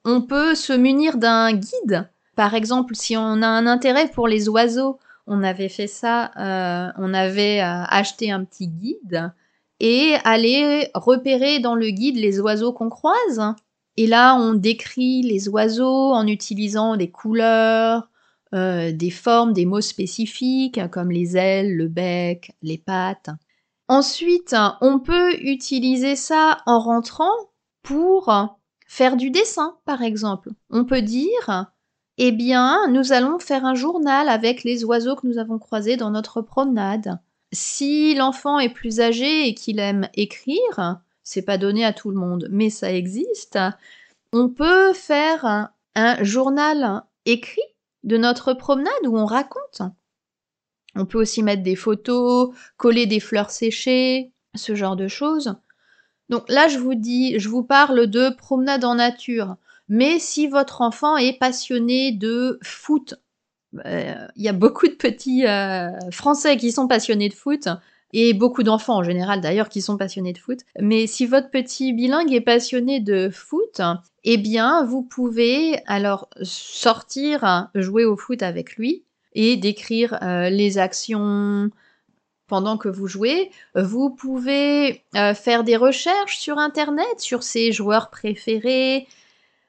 On 0.05 0.21
peut 0.21 0.55
se 0.55 0.75
munir 0.75 1.17
d'un 1.17 1.53
guide. 1.53 2.09
Par 2.37 2.55
exemple, 2.55 2.95
si 2.95 3.17
on 3.17 3.43
a 3.43 3.49
un 3.49 3.67
intérêt 3.67 4.09
pour 4.09 4.29
les 4.29 4.49
oiseaux, 4.51 4.99
on 5.27 5.43
avait 5.43 5.71
fait 5.71 5.89
ça, 5.89 6.31
euh, 6.37 6.93
on 6.99 7.15
avait 7.15 7.61
euh, 7.61 7.83
acheté 7.89 8.31
un 8.31 8.45
petit 8.45 8.69
guide 8.69 9.33
et 9.81 10.15
aller 10.25 10.91
repérer 10.95 11.59
dans 11.59 11.75
le 11.75 11.89
guide 11.89 12.17
les 12.17 12.39
oiseaux 12.39 12.73
qu'on 12.73 12.91
croise. 12.91 13.55
Et 13.97 14.07
là, 14.07 14.35
on 14.37 14.55
décrit 14.55 15.23
les 15.23 15.49
oiseaux 15.49 16.13
en 16.13 16.27
utilisant 16.27 16.97
des 16.97 17.11
couleurs, 17.11 18.09
euh, 18.55 18.93
des 18.93 19.11
formes, 19.11 19.53
des 19.53 19.67
mots 19.67 19.81
spécifiques 19.81 20.81
comme 20.91 21.11
les 21.11 21.37
ailes, 21.37 21.75
le 21.75 21.89
bec, 21.89 22.53
les 22.63 22.79
pattes. 22.79 23.31
Ensuite, 23.89 24.55
on 24.81 24.99
peut 24.99 25.35
utiliser 25.41 26.17
ça 26.17 26.59
en 26.67 26.81
rentrant 26.81 27.33
pour 27.83 28.33
faire 28.87 29.17
du 29.17 29.31
dessin, 29.31 29.77
par 29.85 30.03
exemple. 30.03 30.51
On 30.71 30.85
peut 30.85 31.03
dire, 31.03 31.67
eh 32.19 32.33
bien, 32.33 32.89
nous 32.89 33.13
allons 33.13 33.39
faire 33.39 33.65
un 33.65 33.75
journal 33.75 34.29
avec 34.29 34.65
les 34.65 34.85
oiseaux 34.85 35.17
que 35.17 35.27
nous 35.27 35.39
avons 35.39 35.59
croisés 35.59 35.97
dans 35.97 36.11
notre 36.11 36.41
promenade. 36.41 37.19
Si 37.53 38.15
l'enfant 38.15 38.59
est 38.59 38.73
plus 38.73 39.01
âgé 39.01 39.47
et 39.47 39.55
qu'il 39.55 39.79
aime 39.79 40.09
écrire, 40.15 41.01
c'est 41.27 41.43
pas 41.43 41.59
donné 41.59 41.85
à 41.85 41.93
tout 41.93 42.11
le 42.11 42.17
monde, 42.17 42.47
mais 42.53 42.71
ça 42.71 42.93
existe, 42.93 43.59
on 44.33 44.49
peut 44.49 44.93
faire 44.93 45.73
un 45.97 46.23
journal 46.23 47.03
écrit 47.25 47.61
de 48.05 48.17
notre 48.17 48.55
promenade 48.55 49.07
où 49.07 49.19
on 49.19 49.27
raconte. 49.27 49.83
On 50.95 51.05
peut 51.05 51.19
aussi 51.19 51.43
mettre 51.43 51.65
des 51.65 51.75
photos, 51.75 52.55
coller 52.77 53.07
des 53.07 53.19
fleurs 53.19 53.51
séchées, 53.51 54.33
ce 54.55 54.77
genre 54.77 54.95
de 54.95 55.09
choses. 55.09 55.57
Donc 56.29 56.49
là, 56.49 56.69
je 56.69 56.79
vous 56.79 56.95
dis, 56.95 57.41
je 57.41 57.49
vous 57.49 57.65
parle 57.65 58.07
de 58.07 58.31
promenade 58.31 58.85
en 58.85 58.95
nature. 58.95 59.57
Mais 59.89 60.21
si 60.21 60.47
votre 60.47 60.81
enfant 60.81 61.17
est 61.17 61.39
passionné 61.39 62.13
de 62.13 62.61
foot, 62.63 63.15
euh, 63.85 64.29
il 64.37 64.43
y 64.45 64.49
a 64.49 64.53
beaucoup 64.53 64.87
de 64.87 64.95
petits 64.95 65.45
euh, 65.45 65.91
Français 66.13 66.57
qui 66.57 66.71
sont 66.71 66.87
passionnés 66.87 67.29
de 67.29 67.35
foot, 67.35 67.69
et 68.19 68.33
beaucoup 68.33 68.63
d'enfants 68.63 68.97
en 68.97 69.03
général 69.03 69.43
d'ailleurs 69.43 69.69
qui 69.69 69.83
sont 69.83 69.99
passionnés 69.99 70.33
de 70.33 70.39
foot. 70.39 70.61
Mais 70.81 71.07
si 71.07 71.27
votre 71.27 71.51
petit 71.51 71.93
bilingue 71.93 72.33
est 72.33 72.41
passionné 72.41 72.99
de 72.99 73.29
foot, 73.29 73.83
eh 74.25 74.39
bien, 74.39 74.85
vous 74.87 75.03
pouvez 75.03 75.81
alors 75.87 76.31
sortir 76.41 77.69
jouer 77.75 78.07
au 78.07 78.17
foot 78.17 78.43
avec 78.43 78.77
lui 78.77 79.05
et 79.35 79.59
décrire 79.59 80.19
euh, 80.23 80.49
les 80.49 80.79
actions 80.79 81.71
pendant 82.47 82.79
que 82.79 82.89
vous 82.89 83.07
jouez. 83.07 83.51
Vous 83.75 84.09
pouvez 84.09 85.03
euh, 85.15 85.35
faire 85.35 85.63
des 85.63 85.77
recherches 85.77 86.39
sur 86.39 86.57
Internet 86.57 87.19
sur 87.21 87.43
ses 87.43 87.71
joueurs 87.71 88.09
préférés. 88.09 89.07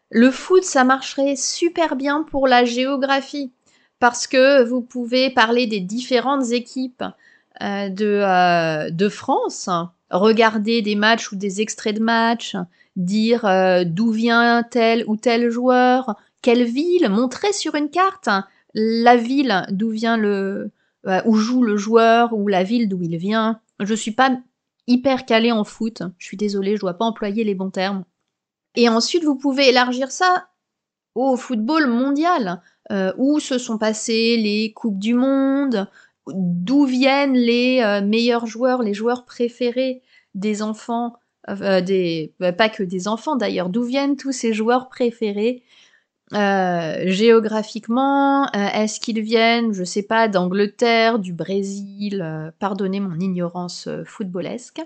Le 0.10 0.32
foot, 0.32 0.64
ça 0.64 0.86
marcherait 0.86 1.36
super 1.36 1.98
bien 1.98 2.24
pour 2.24 2.48
la 2.48 2.64
géographie 2.64 3.52
parce 4.00 4.26
que 4.26 4.64
vous 4.64 4.82
pouvez 4.82 5.32
parler 5.32 5.68
des 5.68 5.82
différentes 5.82 6.52
équipes 6.52 7.04
de, 7.62 8.90
de 8.90 9.10
France, 9.10 9.70
regarder 10.10 10.82
des 10.82 10.96
matchs 10.96 11.32
ou 11.32 11.36
des 11.36 11.62
extraits 11.62 11.96
de 11.96 12.04
matchs, 12.04 12.56
dire 12.96 13.46
d'où 13.86 14.12
vient 14.12 14.64
tel 14.64 15.04
ou 15.08 15.18
tel 15.18 15.50
joueur, 15.50 16.16
quelle 16.42 16.64
ville, 16.64 17.10
montrer 17.10 17.54
sur 17.54 17.76
une 17.76 17.90
carte 17.90 18.30
la 18.74 19.16
ville 19.16 19.66
d'où 19.72 19.90
vient 19.90 20.18
le 20.18 20.72
euh, 21.08 21.22
où 21.26 21.36
joue 21.36 21.64
le 21.64 21.78
joueur 21.78 22.34
ou 22.34 22.48
la 22.48 22.64
ville 22.64 22.90
d'où 22.90 23.02
il 23.02 23.18
vient. 23.18 23.62
Je 23.80 23.94
suis 23.94 24.12
pas 24.12 24.38
hyper 24.88 25.26
calée 25.26 25.52
en 25.52 25.64
foot. 25.64 26.04
Je 26.18 26.26
suis 26.26 26.38
désolée, 26.38 26.76
je 26.76 26.82
dois 26.82 26.96
pas 26.96 27.06
employer 27.06 27.44
les 27.44 27.56
bons 27.56 27.70
termes. 27.70 28.04
Et 28.76 28.90
ensuite, 28.90 29.24
vous 29.24 29.36
pouvez 29.36 29.70
élargir 29.70 30.12
ça 30.12 30.50
au 31.16 31.36
football 31.36 31.88
mondial, 31.88 32.62
euh, 32.92 33.14
où 33.18 33.40
se 33.40 33.58
sont 33.58 33.78
passées 33.78 34.38
les 34.38 34.74
coupes 34.74 35.00
du 35.00 35.14
monde, 35.14 35.88
d'où 36.34 36.86
viennent 36.86 37.36
les 37.36 37.82
euh, 37.82 38.02
meilleurs 38.02 38.46
joueurs, 38.46 38.82
les 38.84 38.94
joueurs 38.94 39.26
préférés 39.26 40.02
des 40.36 40.62
enfants, 40.62 41.14
des 41.48 42.34
pas 42.58 42.68
que 42.68 42.84
des 42.84 43.08
enfants 43.08 43.38
d'ailleurs, 43.38 43.70
d'où 43.70 43.84
viennent 43.84 44.18
tous 44.18 44.34
ces 44.34 44.52
joueurs 44.54 44.90
préférés 44.90 45.64
euh, 46.34 47.04
géographiquement, 47.06 48.48
euh, 48.48 48.68
est-ce 48.74 49.00
qu'ils 49.00 49.22
viennent, 49.22 49.72
je 49.72 49.86
sais 49.86 50.04
pas, 50.04 50.28
d'Angleterre, 50.28 51.20
du 51.20 51.32
Brésil, 51.32 52.22
euh, 52.22 52.52
pardonnez 52.60 53.00
mon 53.00 53.18
ignorance 53.20 53.88
footballesque. 54.06 54.82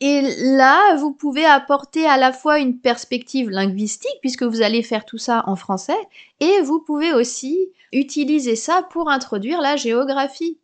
Et 0.00 0.22
là, 0.56 0.96
vous 0.96 1.12
pouvez 1.12 1.44
apporter 1.44 2.06
à 2.06 2.16
la 2.16 2.32
fois 2.32 2.58
une 2.58 2.80
perspective 2.80 3.50
linguistique, 3.50 4.16
puisque 4.20 4.42
vous 4.42 4.62
allez 4.62 4.82
faire 4.82 5.04
tout 5.04 5.18
ça 5.18 5.44
en 5.46 5.54
français, 5.54 5.98
et 6.40 6.60
vous 6.62 6.80
pouvez 6.80 7.12
aussi 7.12 7.70
utiliser 7.92 8.56
ça 8.56 8.82
pour 8.90 9.10
introduire 9.10 9.60
la 9.60 9.76
géographie. 9.76 10.58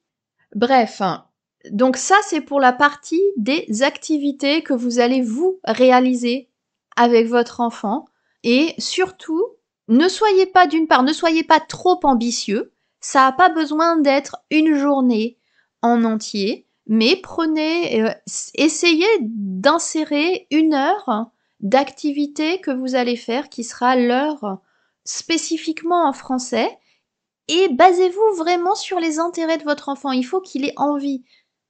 Bref, 0.56 1.02
hein. 1.02 1.26
donc 1.70 1.98
ça 1.98 2.16
c'est 2.22 2.40
pour 2.40 2.60
la 2.60 2.72
partie 2.72 3.22
des 3.36 3.82
activités 3.82 4.62
que 4.62 4.72
vous 4.72 5.00
allez 5.00 5.20
vous 5.20 5.60
réaliser 5.64 6.48
avec 6.96 7.26
votre 7.26 7.60
enfant, 7.60 8.06
et 8.42 8.75
surtout 8.78 9.44
ne 9.88 10.08
soyez 10.08 10.46
pas 10.46 10.66
d'une 10.66 10.88
part, 10.88 11.02
ne 11.02 11.12
soyez 11.12 11.44
pas 11.44 11.60
trop 11.60 12.00
ambitieux. 12.04 12.72
Ça 13.00 13.26
n'a 13.26 13.32
pas 13.32 13.50
besoin 13.50 13.98
d'être 13.98 14.38
une 14.50 14.78
journée 14.78 15.36
en 15.82 16.04
entier, 16.04 16.66
mais 16.86 17.16
prenez, 17.16 18.02
euh, 18.02 18.10
essayez 18.54 19.06
d'insérer 19.20 20.46
une 20.50 20.72
heure 20.72 21.30
d'activité 21.60 22.62
que 22.62 22.70
vous 22.70 22.94
allez 22.94 23.16
faire 23.16 23.50
qui 23.50 23.62
sera 23.62 23.94
l'heure 23.94 24.58
spécifiquement 25.04 26.08
en 26.08 26.14
français 26.14 26.78
et 27.48 27.68
basez-vous 27.68 28.36
vraiment 28.36 28.74
sur 28.74 28.98
les 29.00 29.18
intérêts 29.18 29.58
de 29.58 29.64
votre 29.64 29.88
enfant. 29.88 30.12
Il 30.12 30.24
faut 30.24 30.40
qu'il 30.40 30.64
ait 30.64 30.74
envie, 30.76 31.24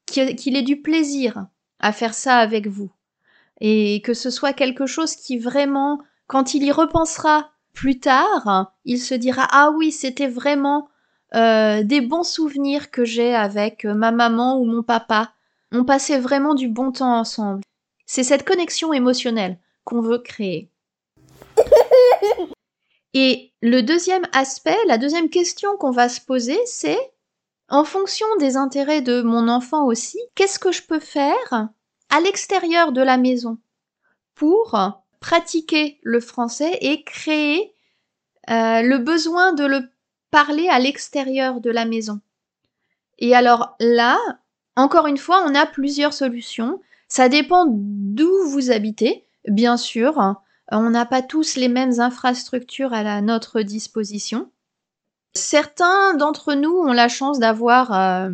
qu'il 0.07 0.57
ait 0.57 0.63
du 0.63 0.81
plaisir 0.81 1.47
à 1.81 1.93
faire 1.93 2.15
ça 2.15 2.37
avec 2.39 2.67
vous 2.67 2.91
et 3.61 4.03
que 4.03 4.15
ce 4.15 4.31
soit 4.31 4.53
quelque 4.53 4.87
chose 4.87 5.17
qui 5.17 5.39
vraiment, 5.39 6.01
quand 6.27 6.55
il 6.55 6.63
y 6.65 6.73
repensera 6.73 7.51
plus 7.73 8.01
tard, 8.01 8.73
il 8.85 8.99
se 8.99 9.15
dira 9.15 9.47
ah 9.51 9.71
oui, 9.77 9.93
c'était 9.93 10.29
vraiment 10.29 10.89
euh, 11.35 11.83
des 11.83 12.01
bons 12.01 12.25
souvenirs 12.25 12.91
que 12.91 13.05
j'ai 13.05 13.35
avec 13.35 13.85
euh, 13.85 13.95
ma 13.95 14.13
maman 14.13 14.59
ou 14.59 14.65
mon 14.65 14.83
papa. 14.83 15.33
On 15.73 15.85
passait 15.85 16.19
vraiment 16.19 16.55
du 16.55 16.69
bon 16.69 16.93
temps 16.93 17.19
ensemble. 17.19 17.63
C'est 18.07 18.23
cette 18.23 18.47
connexion 18.47 18.93
émotionnelle 18.93 19.59
qu'on 19.85 20.01
veut 20.01 20.19
créer. 20.19 20.71
Et 23.19 23.55
le 23.63 23.81
deuxième 23.81 24.27
aspect, 24.35 24.77
la 24.89 24.99
deuxième 24.99 25.31
question 25.31 25.79
qu'on 25.79 25.91
va 25.91 26.11
se 26.11 26.21
poser, 26.21 26.59
c'est 26.67 26.99
en 27.71 27.83
fonction 27.83 28.27
des 28.39 28.59
intérêts 28.59 29.01
de 29.01 29.23
mon 29.23 29.49
enfant 29.49 29.87
aussi, 29.87 30.19
qu'est-ce 30.35 30.59
que 30.59 30.71
je 30.71 30.83
peux 30.83 31.01
faire 31.01 31.71
à 32.11 32.21
l'extérieur 32.21 32.93
de 32.93 33.01
la 33.01 33.17
maison 33.17 33.57
pour 34.35 34.79
pratiquer 35.19 35.99
le 36.03 36.21
français 36.21 36.77
et 36.83 37.05
créer 37.05 37.73
euh, 38.51 38.83
le 38.83 38.99
besoin 38.99 39.55
de 39.55 39.65
le 39.65 39.89
parler 40.31 40.69
à 40.69 40.79
l'extérieur 40.79 41.63
de 41.63 41.71
la 41.71 41.87
maison. 41.87 42.21
Et 43.19 43.35
alors 43.35 43.77
là, 43.81 44.19
encore 44.77 45.07
une 45.07 45.17
fois, 45.17 45.43
on 45.47 45.55
a 45.55 45.65
plusieurs 45.65 46.13
solutions. 46.13 46.83
Ça 47.09 47.31
dépend 47.31 47.65
d'où 47.67 48.31
vous 48.45 48.71
habitez, 48.71 49.25
bien 49.49 49.79
sûr. 49.79 50.37
On 50.73 50.91
n'a 50.91 51.07
pas 51.07 51.23
tous 51.23 51.57
les 51.57 51.69
mêmes 51.69 52.01
infrastructures 52.01 52.93
à 52.93 53.21
notre 53.21 53.63
disposition. 53.63 54.51
Certains 55.35 56.15
d'entre 56.15 56.55
nous 56.55 56.73
ont 56.73 56.93
la 56.93 57.09
chance 57.09 57.39
d'avoir 57.39 57.93
euh, 57.93 58.31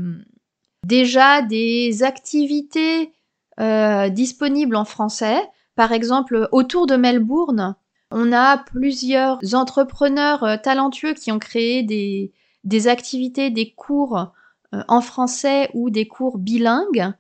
déjà 0.85 1.43
des 1.43 2.03
activités 2.03 3.13
euh, 3.61 4.09
disponibles 4.09 4.77
en 4.77 4.85
français. 4.85 5.41
Par 5.75 5.93
exemple, 5.93 6.49
autour 6.53 6.87
de 6.87 6.97
Melbourne, 6.97 7.75
on 8.11 8.33
a 8.33 8.57
plusieurs 8.57 9.39
entrepreneurs 9.53 10.45
euh, 10.45 10.57
talentueux 10.57 11.13
qui 11.13 11.33
ont 11.33 11.39
créé 11.39 11.83
des, 11.83 12.33
des 12.65 12.89
activités, 12.89 13.51
des 13.51 13.73
cours 13.73 14.33
en 14.89 15.03
français 15.03 15.69
ou 15.75 15.91
des 15.91 16.09
cours 16.09 16.39
bilingues 16.39 17.13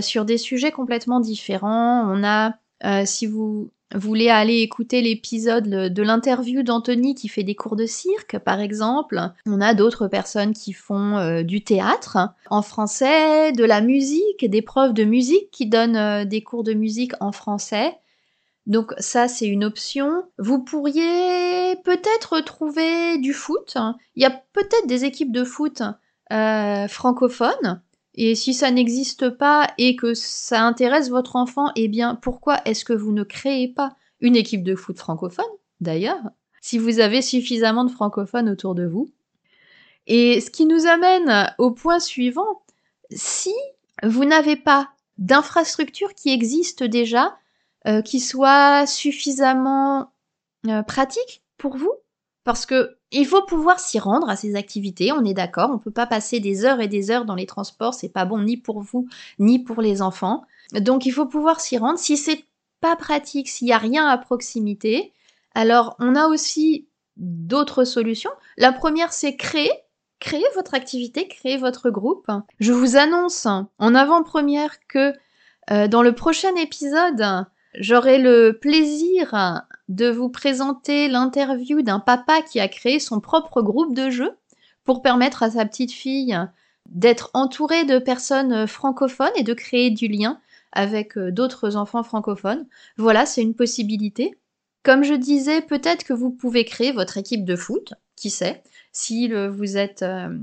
sur 0.00 0.24
des 0.24 0.38
sujets 0.38 0.72
complètement 0.72 1.20
différents. 1.20 2.10
On 2.10 2.24
a, 2.24 2.54
si 3.04 3.26
vous 3.26 3.70
voulez 3.94 4.28
aller 4.28 4.58
écouter 4.58 5.02
l'épisode 5.02 5.68
de 5.68 6.02
l'interview 6.02 6.62
d'Anthony 6.62 7.14
qui 7.14 7.28
fait 7.28 7.42
des 7.42 7.54
cours 7.54 7.76
de 7.76 7.86
cirque, 7.86 8.38
par 8.38 8.60
exemple, 8.60 9.20
on 9.46 9.60
a 9.60 9.74
d'autres 9.74 10.08
personnes 10.08 10.52
qui 10.52 10.72
font 10.72 11.42
du 11.42 11.64
théâtre 11.64 12.18
en 12.50 12.62
français, 12.62 13.52
de 13.52 13.64
la 13.64 13.80
musique, 13.80 14.48
des 14.48 14.62
profs 14.62 14.94
de 14.94 15.04
musique 15.04 15.50
qui 15.50 15.66
donnent 15.66 16.24
des 16.24 16.42
cours 16.42 16.64
de 16.64 16.72
musique 16.72 17.12
en 17.20 17.32
français. 17.32 17.96
Donc 18.66 18.92
ça, 18.98 19.26
c'est 19.26 19.48
une 19.48 19.64
option. 19.64 20.22
Vous 20.38 20.62
pourriez 20.62 21.74
peut-être 21.84 22.40
trouver 22.40 23.18
du 23.18 23.32
foot. 23.32 23.76
Il 24.14 24.22
y 24.22 24.26
a 24.26 24.30
peut-être 24.30 24.86
des 24.86 25.04
équipes 25.04 25.32
de 25.32 25.44
foot 25.44 25.82
euh, 26.32 26.86
francophones 26.86 27.82
Et 28.14 28.34
si 28.34 28.54
ça 28.54 28.70
n'existe 28.70 29.30
pas 29.30 29.72
et 29.78 29.96
que 29.96 30.14
ça 30.14 30.62
intéresse 30.62 31.10
votre 31.10 31.36
enfant, 31.36 31.70
eh 31.76 31.88
bien 31.88 32.16
pourquoi 32.16 32.60
est-ce 32.64 32.84
que 32.84 32.92
vous 32.92 33.12
ne 33.12 33.22
créez 33.22 33.68
pas 33.68 33.96
une 34.20 34.36
équipe 34.36 34.64
de 34.64 34.74
foot 34.74 34.98
francophone, 34.98 35.44
d'ailleurs, 35.80 36.20
si 36.60 36.76
vous 36.76 37.00
avez 37.00 37.22
suffisamment 37.22 37.84
de 37.84 37.90
francophones 37.90 38.50
autour 38.50 38.74
de 38.74 38.86
vous? 38.86 39.10
Et 40.06 40.40
ce 40.40 40.50
qui 40.50 40.66
nous 40.66 40.86
amène 40.86 41.54
au 41.58 41.70
point 41.70 42.00
suivant, 42.00 42.62
si 43.10 43.54
vous 44.02 44.24
n'avez 44.24 44.56
pas 44.56 44.90
d'infrastructure 45.18 46.14
qui 46.14 46.30
existe 46.30 46.82
déjà, 46.82 47.36
euh, 47.86 48.02
qui 48.02 48.20
soit 48.20 48.86
suffisamment 48.86 50.12
euh, 50.66 50.82
pratique 50.82 51.42
pour 51.58 51.76
vous, 51.76 51.92
parce 52.44 52.66
que 52.66 52.98
il 53.12 53.26
faut 53.26 53.42
pouvoir 53.42 53.80
s'y 53.80 53.98
rendre 53.98 54.28
à 54.28 54.36
ces 54.36 54.54
activités, 54.54 55.12
on 55.12 55.24
est 55.24 55.34
d'accord, 55.34 55.70
on 55.72 55.78
peut 55.78 55.90
pas 55.90 56.06
passer 56.06 56.40
des 56.40 56.64
heures 56.64 56.80
et 56.80 56.88
des 56.88 57.10
heures 57.10 57.24
dans 57.24 57.34
les 57.34 57.46
transports, 57.46 57.94
c'est 57.94 58.08
pas 58.08 58.24
bon 58.24 58.42
ni 58.42 58.56
pour 58.56 58.80
vous 58.80 59.08
ni 59.38 59.58
pour 59.58 59.82
les 59.82 60.02
enfants. 60.02 60.44
Donc 60.72 61.06
il 61.06 61.12
faut 61.12 61.26
pouvoir 61.26 61.60
s'y 61.60 61.78
rendre. 61.78 61.98
Si 61.98 62.16
c'est 62.16 62.44
pas 62.80 62.96
pratique, 62.96 63.48
s'il 63.48 63.68
y 63.68 63.72
a 63.72 63.78
rien 63.78 64.06
à 64.06 64.16
proximité, 64.16 65.12
alors 65.54 65.96
on 65.98 66.14
a 66.14 66.28
aussi 66.28 66.86
d'autres 67.16 67.84
solutions. 67.84 68.30
La 68.56 68.72
première 68.72 69.12
c'est 69.12 69.36
créer 69.36 69.70
créer 70.20 70.44
votre 70.54 70.74
activité, 70.74 71.26
créer 71.26 71.56
votre 71.56 71.90
groupe. 71.90 72.30
Je 72.60 72.72
vous 72.72 72.96
annonce 72.96 73.46
en 73.46 73.94
avant-première 73.94 74.86
que 74.86 75.14
euh, 75.70 75.88
dans 75.88 76.02
le 76.02 76.14
prochain 76.14 76.54
épisode, 76.56 77.46
j'aurai 77.74 78.18
le 78.18 78.58
plaisir 78.60 79.64
de 79.90 80.08
vous 80.08 80.28
présenter 80.28 81.08
l'interview 81.08 81.82
d'un 81.82 81.98
papa 81.98 82.42
qui 82.42 82.60
a 82.60 82.68
créé 82.68 83.00
son 83.00 83.20
propre 83.20 83.60
groupe 83.60 83.94
de 83.94 84.08
jeu 84.08 84.32
pour 84.84 85.02
permettre 85.02 85.42
à 85.42 85.50
sa 85.50 85.66
petite 85.66 85.92
fille 85.92 86.38
d'être 86.88 87.30
entourée 87.34 87.84
de 87.84 87.98
personnes 87.98 88.66
francophones 88.66 89.32
et 89.36 89.42
de 89.42 89.52
créer 89.52 89.90
du 89.90 90.08
lien 90.08 90.40
avec 90.72 91.18
euh, 91.18 91.30
d'autres 91.30 91.76
enfants 91.76 92.04
francophones. 92.04 92.66
Voilà, 92.96 93.26
c'est 93.26 93.42
une 93.42 93.54
possibilité. 93.54 94.38
Comme 94.84 95.02
je 95.02 95.14
disais, 95.14 95.60
peut-être 95.60 96.04
que 96.04 96.12
vous 96.12 96.30
pouvez 96.30 96.64
créer 96.64 96.92
votre 96.92 97.18
équipe 97.18 97.44
de 97.44 97.56
foot, 97.56 97.92
qui 98.16 98.30
sait, 98.30 98.62
si 98.92 99.28
vous 99.28 99.76
êtes 99.76 100.02
euh, 100.02 100.38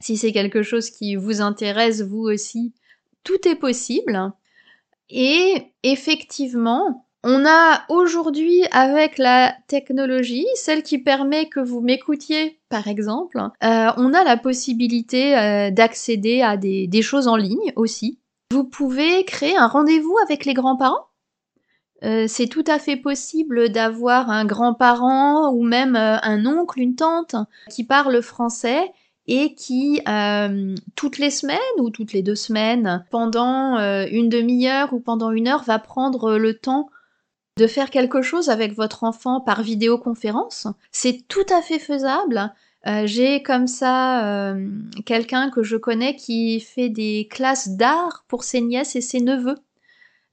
si 0.00 0.16
c'est 0.16 0.32
quelque 0.32 0.62
chose 0.62 0.90
qui 0.90 1.16
vous 1.16 1.40
intéresse 1.40 2.02
vous 2.02 2.22
aussi, 2.22 2.74
tout 3.22 3.48
est 3.48 3.54
possible. 3.54 4.32
Et 5.08 5.72
effectivement, 5.82 7.06
on 7.24 7.44
a 7.46 7.84
aujourd'hui 7.88 8.64
avec 8.70 9.18
la 9.18 9.54
technologie, 9.66 10.46
celle 10.54 10.82
qui 10.82 10.98
permet 10.98 11.48
que 11.48 11.60
vous 11.60 11.80
m'écoutiez 11.80 12.60
par 12.74 12.88
exemple, 12.88 13.38
euh, 13.38 13.90
on 13.98 14.12
a 14.14 14.24
la 14.24 14.36
possibilité 14.36 15.38
euh, 15.38 15.70
d'accéder 15.70 16.42
à 16.42 16.56
des, 16.56 17.02
choses 17.02 17.28
en 17.28 17.36
ligne 17.36 17.72
aussi. 17.76 18.18
Vous 18.50 18.64
pouvez 18.64 19.24
créer 19.24 19.56
un 19.56 19.68
rendez-vous 19.68 20.16
avec 20.24 20.44
les 20.44 20.54
grands-parents. 20.54 21.06
Euh, 22.02 22.24
c'est 22.26 22.48
tout 22.48 22.64
à 22.66 22.80
fait 22.80 22.96
possible 22.96 23.68
d'avoir 23.68 24.28
un 24.28 24.44
grand-parent 24.44 25.52
ou 25.52 25.62
même 25.62 25.94
un 25.94 26.46
oncle, 26.46 26.80
une 26.80 26.96
tante 26.96 27.36
qui 27.70 27.84
parle 27.84 28.20
français 28.22 28.90
et 29.28 29.54
qui, 29.54 30.00
toutes 30.96 31.18
les 31.18 31.30
semaines 31.30 31.58
ou 31.78 31.90
toutes 31.90 32.12
les 32.12 32.22
deux 32.22 32.34
semaines, 32.34 33.06
pendant 33.12 33.76
une 33.78 34.28
demi-heure 34.28 34.92
ou 34.92 34.98
pendant 34.98 35.30
une 35.30 35.46
heure, 35.46 35.62
va 35.62 35.78
prendre 35.78 36.38
le 36.38 36.54
temps 36.54 36.88
de 37.56 37.66
faire 37.66 37.90
quelque 37.90 38.22
chose 38.22 38.48
avec 38.48 38.74
votre 38.74 39.04
enfant 39.04 39.40
par 39.40 39.62
vidéoconférence. 39.62 40.66
C'est 40.90 41.26
tout 41.28 41.46
à 41.50 41.62
fait 41.62 41.78
faisable. 41.78 42.52
Euh, 42.86 43.06
j'ai 43.06 43.42
comme 43.42 43.66
ça 43.66 44.52
euh, 44.52 44.68
quelqu'un 45.06 45.50
que 45.50 45.62
je 45.62 45.76
connais 45.76 46.16
qui 46.16 46.60
fait 46.60 46.88
des 46.88 47.28
classes 47.30 47.70
d'art 47.70 48.24
pour 48.28 48.44
ses 48.44 48.60
nièces 48.60 48.96
et 48.96 49.00
ses 49.00 49.20
neveux. 49.20 49.58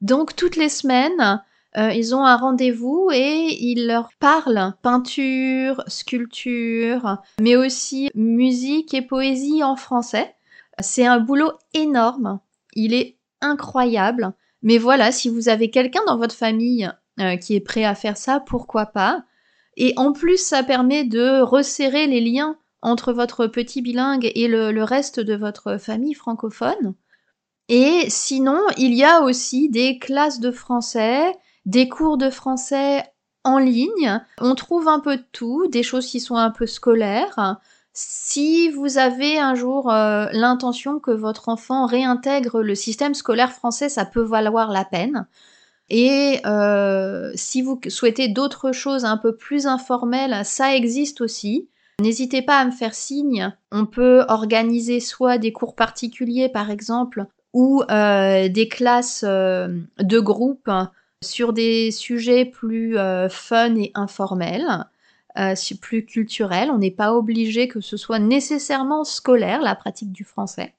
Donc 0.02 0.36
toutes 0.36 0.58
les 0.58 0.68
semaines, 0.68 1.44
euh, 1.78 1.94
ils 1.94 2.14
ont 2.16 2.26
un 2.26 2.36
rendez-vous 2.36 3.10
et 3.14 3.56
il 3.62 3.88
leur 3.88 4.10
parle 4.20 4.74
peinture, 4.82 5.84
sculpture, 5.88 7.18
mais 7.40 7.56
aussi 7.56 8.10
musique 8.16 8.94
et 8.94 9.04
poésie 9.04 9.64
en 9.64 9.76
français. 9.76 10.36
C'est 10.80 11.06
un 11.06 11.20
boulot 11.20 11.52
énorme. 11.74 12.40
Il 12.74 12.94
est 12.94 13.16
incroyable. 13.42 14.34
Mais 14.64 14.78
voilà, 14.78 15.12
si 15.12 15.30
vous 15.30 15.50
avez 15.50 15.70
quelqu'un 15.70 16.02
dans 16.06 16.18
votre 16.18 16.36
famille 16.36 16.92
euh, 17.22 17.38
qui 17.38 17.56
est 17.56 17.62
prêt 17.62 17.86
à 17.86 17.96
faire 17.96 18.18
ça, 18.18 18.40
pourquoi 18.40 18.88
pas 18.88 19.24
Et 19.78 19.94
en 19.98 20.12
plus, 20.12 20.38
ça 20.38 20.64
permet 20.64 21.04
de 21.04 21.42
resserrer 21.42 22.08
les 22.08 22.22
liens 22.22 22.58
entre 22.82 23.14
votre 23.14 23.48
petit 23.48 23.82
bilingue 23.82 24.32
et 24.34 24.48
le, 24.48 24.84
reste 24.84 25.20
de 25.20 25.36
votre 25.36 25.78
famille 25.78 26.14
francophone. 26.14 26.96
Et 27.70 28.06
sinon, 28.10 28.60
il 28.78 28.94
y 28.94 29.04
a 29.04 29.22
aussi 29.22 29.70
des 29.70 30.00
classes 30.00 30.40
de 30.40 30.52
français, 30.52 31.32
des 31.66 31.88
cours 31.88 32.18
de 32.18 32.30
français 32.30 33.04
en 33.44 33.60
ligne. 33.60 34.22
On 34.40 34.56
trouve 34.56 34.88
un 34.88 35.00
peu 35.00 35.18
de 35.18 35.26
tout, 35.32 35.68
des 35.68 35.84
choses 35.84 36.08
qui 36.08 36.20
sont 36.20 36.36
un 36.36 36.52
peu 36.52 36.66
scolaires. 36.66 37.60
Si 37.94 38.70
vous 38.70 38.98
avez 38.98 39.38
un 39.38 39.54
jour 39.54 39.92
euh, 39.92 40.28
l'intention 40.32 41.00
que 41.00 41.12
votre 41.12 41.50
enfant 41.50 41.86
réintègre 41.86 42.62
le 42.62 42.76
système 42.76 43.14
scolaire 43.14 43.52
français, 43.52 43.90
ça 43.90 44.06
peut 44.06 44.22
valoir 44.22 44.72
la 44.72 44.86
peine. 44.86 45.28
Et 45.94 46.40
euh, 46.46 47.34
si 47.36 47.62
vous 47.62 47.80
souhaitez 47.90 48.30
d'autres 48.30 48.72
choses 48.72 49.04
un 49.04 49.18
peu 49.18 49.36
plus 49.36 49.68
informelles, 49.68 50.46
ça 50.46 50.74
existe 50.74 51.20
aussi. 51.20 51.68
N'hésitez 52.00 52.42
pas 52.42 52.60
à 52.60 52.66
me 52.66 52.72
faire 52.72 52.96
signe. 52.96 53.54
On 53.74 53.86
peut 53.86 54.24
organiser 54.30 55.02
soit 55.02 55.38
des 55.38 55.52
cours 55.52 55.76
particuliers 55.76 56.48
par 56.48 56.72
exemple, 56.72 57.26
ou 57.54 57.84
euh, 57.92 58.48
des 58.48 58.70
classes 58.70 59.26
euh, 59.28 59.68
de 60.00 60.20
groupe 60.22 60.72
sur 61.22 61.52
des 61.52 61.92
sujets 61.92 62.46
plus 62.46 62.96
fun 63.30 63.76
et 63.76 63.92
informels, 63.94 64.86
plus 65.82 66.06
culturels. 66.06 66.72
On 66.72 66.78
n'est 66.78 66.90
pas 66.90 67.14
obligé 67.14 67.68
que 67.68 67.82
ce 67.82 67.98
soit 67.98 68.18
nécessairement 68.18 69.04
scolaire, 69.04 69.62
la 69.62 69.76
pratique 69.76 70.14
du 70.14 70.24
français. 70.24 70.74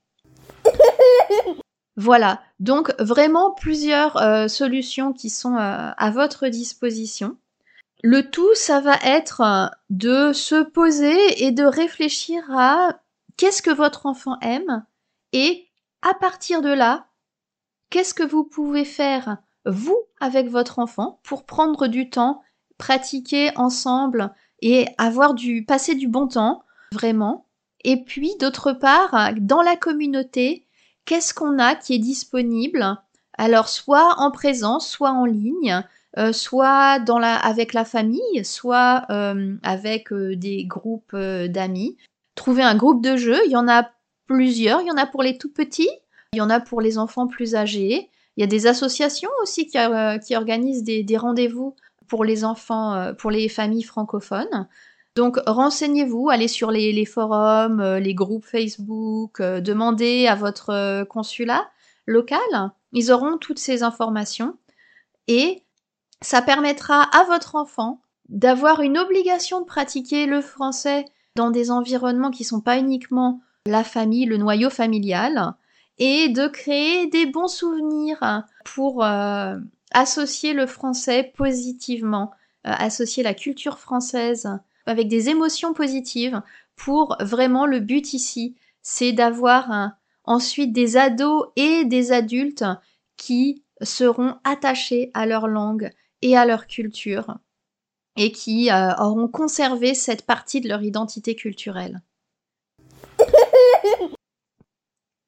Voilà, 1.97 2.43
donc 2.59 2.95
vraiment 2.99 3.51
plusieurs 3.53 4.17
euh, 4.17 4.49
solutions 4.49 5.13
qui 5.13 5.29
sont 5.29 5.57
euh, 5.57 5.91
à 5.97 6.11
votre 6.11 6.49
disposition. 6.49 7.37
Le 8.03 8.31
tout, 8.31 8.55
ça 8.55 8.81
va 8.81 8.97
être 9.05 9.43
euh, 9.43 9.67
de 9.91 10.33
se 10.33 10.63
poser 10.63 11.45
et 11.45 11.51
de 11.51 11.65
réfléchir 11.65 12.43
à 12.51 12.99
qu'est-ce 13.37 13.63
que 13.63 13.71
votre 13.71 14.07
enfant 14.07 14.39
aime 14.41 14.85
et 15.33 15.69
à 16.01 16.15
partir 16.15 16.63
de 16.63 16.71
là, 16.71 17.09
qu'est-ce 17.91 18.15
que 18.15 18.23
vous 18.23 18.45
pouvez 18.45 18.87
faire 18.87 19.37
vous 19.67 19.99
avec 20.19 20.49
votre 20.49 20.79
enfant 20.79 21.21
pour 21.23 21.45
prendre 21.45 21.89
du 21.89 22.09
temps, 22.09 22.43
pratiquer 22.79 23.51
ensemble 23.57 24.33
et 24.61 24.87
avoir 24.97 25.35
du 25.35 25.65
passer 25.65 25.95
du 25.95 26.09
bon 26.09 26.27
temps 26.27 26.65
vraiment. 26.93 27.47
Et 27.85 28.03
puis 28.03 28.33
d'autre 28.41 28.73
part, 28.73 29.33
dans 29.37 29.63
la 29.63 29.77
communauté, 29.77 30.67
qu'est-ce 31.05 31.35
qu'on 31.35 31.59
a 31.59 31.75
qui 31.75 31.95
est 31.95 31.99
disponible? 31.99 32.97
Alors 33.39 33.69
soit 33.69 34.15
en 34.19 34.31
présence, 34.31 34.89
soit 34.89 35.11
en 35.11 35.25
ligne, 35.25 35.83
euh, 36.19 36.33
soit 36.33 36.99
avec 37.43 37.73
la 37.73 37.85
famille, 37.85 38.45
soit 38.45 39.05
euh, 39.11 39.57
avec 39.63 40.13
euh, 40.13 40.37
des 40.37 40.65
groupes 40.65 41.17
d'amis. 41.17 41.97
Trouver 42.35 42.63
un 42.63 42.77
groupe 42.77 43.03
de 43.03 43.17
jeu, 43.17 43.39
il 43.47 43.53
y 43.53 43.57
en 43.57 43.69
a 43.69 43.91
plusieurs, 44.27 44.81
il 44.83 44.89
y 44.89 44.91
en 44.91 44.97
a 44.97 45.07
pour 45.07 45.23
les 45.23 45.39
tout 45.39 45.53
petits, 45.53 45.91
il 46.33 46.39
y 46.39 46.41
en 46.41 46.51
a 46.51 46.61
pour 46.61 46.81
les 46.81 46.99
enfants 46.99 47.27
plus 47.27 47.55
âgés. 47.55 48.11
Il 48.37 48.41
y 48.41 48.45
a 48.45 48.47
des 48.47 48.67
associations 48.67 49.31
aussi 49.43 49.67
qui, 49.67 49.79
qui 50.27 50.37
organisent 50.37 50.85
des, 50.85 51.03
des 51.03 51.17
rendez-vous 51.19 51.77
pour 52.09 52.25
les 52.25 52.45
enfants, 52.45 53.13
pour 53.19 53.31
les 53.31 53.49
familles 53.51 53.83
francophones. 53.83 54.69
Donc 55.15 55.39
renseignez-vous, 55.47 56.31
allez 56.31 56.49
sur 56.49 56.71
les, 56.71 57.05
forums, 57.05 57.81
euh, 57.81 58.01
les 58.01 58.15
groupes 58.15 58.47
Facebook, 58.47 59.41
euh, 59.41 59.61
demandez 59.61 60.27
à 60.27 60.35
votre 60.35 60.71
euh, 60.71 61.05
consulat 61.05 61.69
local, 62.07 62.39
ils 62.93 63.13
auront 63.13 63.37
toutes 63.37 63.59
ces 63.59 63.83
informations. 63.83 64.57
Et 65.29 65.63
ça 66.23 66.41
permettra 66.41 67.03
à 67.03 67.25
votre 67.25 67.57
enfant 67.57 68.01
d'avoir 68.29 68.81
une 68.81 68.97
obligation 68.99 69.61
de 69.61 69.67
pratiquer 69.67 70.27
le 70.27 70.41
français 70.41 71.05
dans 71.37 71.51
des 71.51 71.71
environnements 71.71 72.31
qui 72.31 72.45
ne 72.45 72.49
sont 72.49 72.61
pas 72.61 72.79
uniquement 72.79 73.41
la 73.67 73.85
famille, 73.85 74.25
le 74.25 74.39
noyau 74.39 74.71
familial, 74.71 75.55
et 75.99 76.29
de 76.31 76.49
créer 76.49 77.07
des 77.07 77.27
bons 77.27 77.49
souvenirs 77.49 78.45
pour 78.65 79.05
associer 79.93 80.53
le 80.53 80.67
français 80.67 81.33
positivement, 81.37 82.33
associer 82.65 83.23
la 83.23 83.35
culture 83.35 83.79
française 83.79 84.49
avec 84.87 85.09
des 85.09 85.29
émotions 85.29 85.75
positives 85.75 86.43
pour 86.77 87.17
vraiment 87.21 87.67
le 87.67 87.81
but 87.81 88.13
ici, 88.13 88.57
c'est 88.83 89.13
d'avoir 89.13 89.93
ensuite 90.25 90.73
des 90.73 90.97
ados 90.97 91.47
et 91.57 91.85
des 91.85 92.13
adultes 92.13 92.65
qui 93.17 93.63
seront 93.83 94.37
attachés 94.45 95.11
à 95.15 95.27
leur 95.27 95.49
langue 95.49 95.91
et 96.23 96.37
à 96.37 96.45
leur 96.45 96.67
culture 96.67 97.37
et 98.17 98.31
qui 98.31 98.71
euh, 98.71 98.95
auront 98.97 99.29
conservé 99.29 99.95
cette 99.95 100.27
partie 100.27 100.61
de 100.61 100.69
leur 100.69 100.83
identité 100.83 101.35
culturelle. 101.35 102.03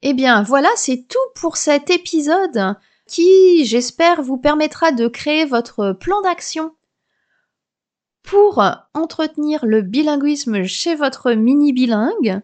Eh 0.06 0.12
bien 0.12 0.42
voilà, 0.42 0.68
c'est 0.76 1.08
tout 1.08 1.16
pour 1.34 1.56
cet 1.56 1.88
épisode 1.88 2.76
qui, 3.06 3.64
j'espère, 3.64 4.20
vous 4.20 4.36
permettra 4.36 4.92
de 4.92 5.08
créer 5.08 5.46
votre 5.46 5.92
plan 5.92 6.20
d'action 6.20 6.74
pour 8.24 8.64
entretenir 8.94 9.64
le 9.64 9.82
bilinguisme 9.82 10.64
chez 10.64 10.94
votre 10.96 11.32
mini 11.32 11.72
bilingue 11.72 12.40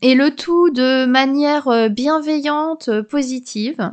et 0.00 0.14
le 0.14 0.34
tout 0.34 0.70
de 0.70 1.06
manière 1.06 1.90
bienveillante, 1.90 3.02
positive. 3.02 3.90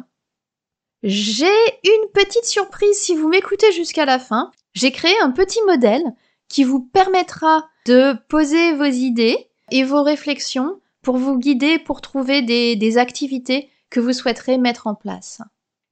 J'ai 1.04 1.48
une 1.86 2.12
petite 2.14 2.46
surprise 2.46 2.98
si 2.98 3.16
vous 3.16 3.30
m'écoutez 3.30 3.72
jusqu'à 3.72 4.06
la 4.06 4.20
fin. 4.20 4.52
J'ai 4.74 4.92
créé 4.92 5.14
un 5.22 5.32
petit 5.32 5.60
modèle 5.66 6.04
qui 6.50 6.64
vous 6.64 6.82
permettra 6.82 7.70
de 7.86 8.14
poser 8.28 8.74
vos 8.74 8.86
idées 8.86 9.50
et 9.72 9.84
vos 9.84 10.04
réflexions 10.04 10.82
pour 11.02 11.18
vous 11.18 11.38
guider 11.38 11.80
pour 11.80 12.02
trouver 12.02 12.42
des, 12.42 12.98
activités 12.98 13.70
que 13.90 14.00
vous 14.00 14.14
souhaiterez 14.14 14.58
mettre 14.58 14.88
en 14.88 14.96
place. 14.96 15.42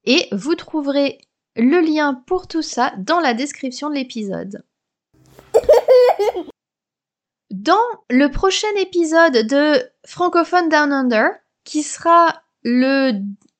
Et 0.03 0.27
vous 0.31 0.55
trouverez 0.55 1.19
le 1.55 1.79
lien 1.79 2.13
pour 2.13 2.47
tout 2.47 2.61
ça 2.61 2.93
dans 2.97 3.19
la 3.19 3.33
description 3.33 3.89
de 3.89 3.95
l'épisode. 3.95 4.63
Dans 7.49 7.75
le 8.09 8.29
prochain 8.29 8.67
épisode 8.77 9.47
de 9.47 9.81
Francophone 10.05 10.69
Down 10.69 10.91
Under, 10.91 11.29
qui 11.63 11.83
sera 11.83 12.41
le 12.63 13.13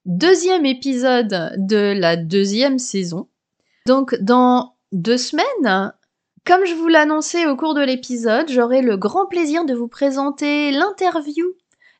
deuxième 0.06 0.66
épisode 0.66 1.54
de 1.58 1.94
la 1.98 2.16
deuxième 2.16 2.80
saison. 2.80 3.28
Donc 3.86 4.16
dans 4.16 4.76
deux 4.92 5.18
semaines, 5.18 5.94
comme 6.46 6.66
je 6.66 6.74
vous 6.76 6.88
l'annonçais 6.88 7.46
au 7.46 7.56
cours 7.58 7.74
de 7.74 7.82
l'épisode, 7.82 8.50
j'aurai 8.50 8.82
le 8.82 8.98
grand 8.98 9.26
plaisir 9.26 9.66
de 9.66 9.74
vous 9.74 9.90
présenter 9.90 10.72
l'interview 10.72 11.46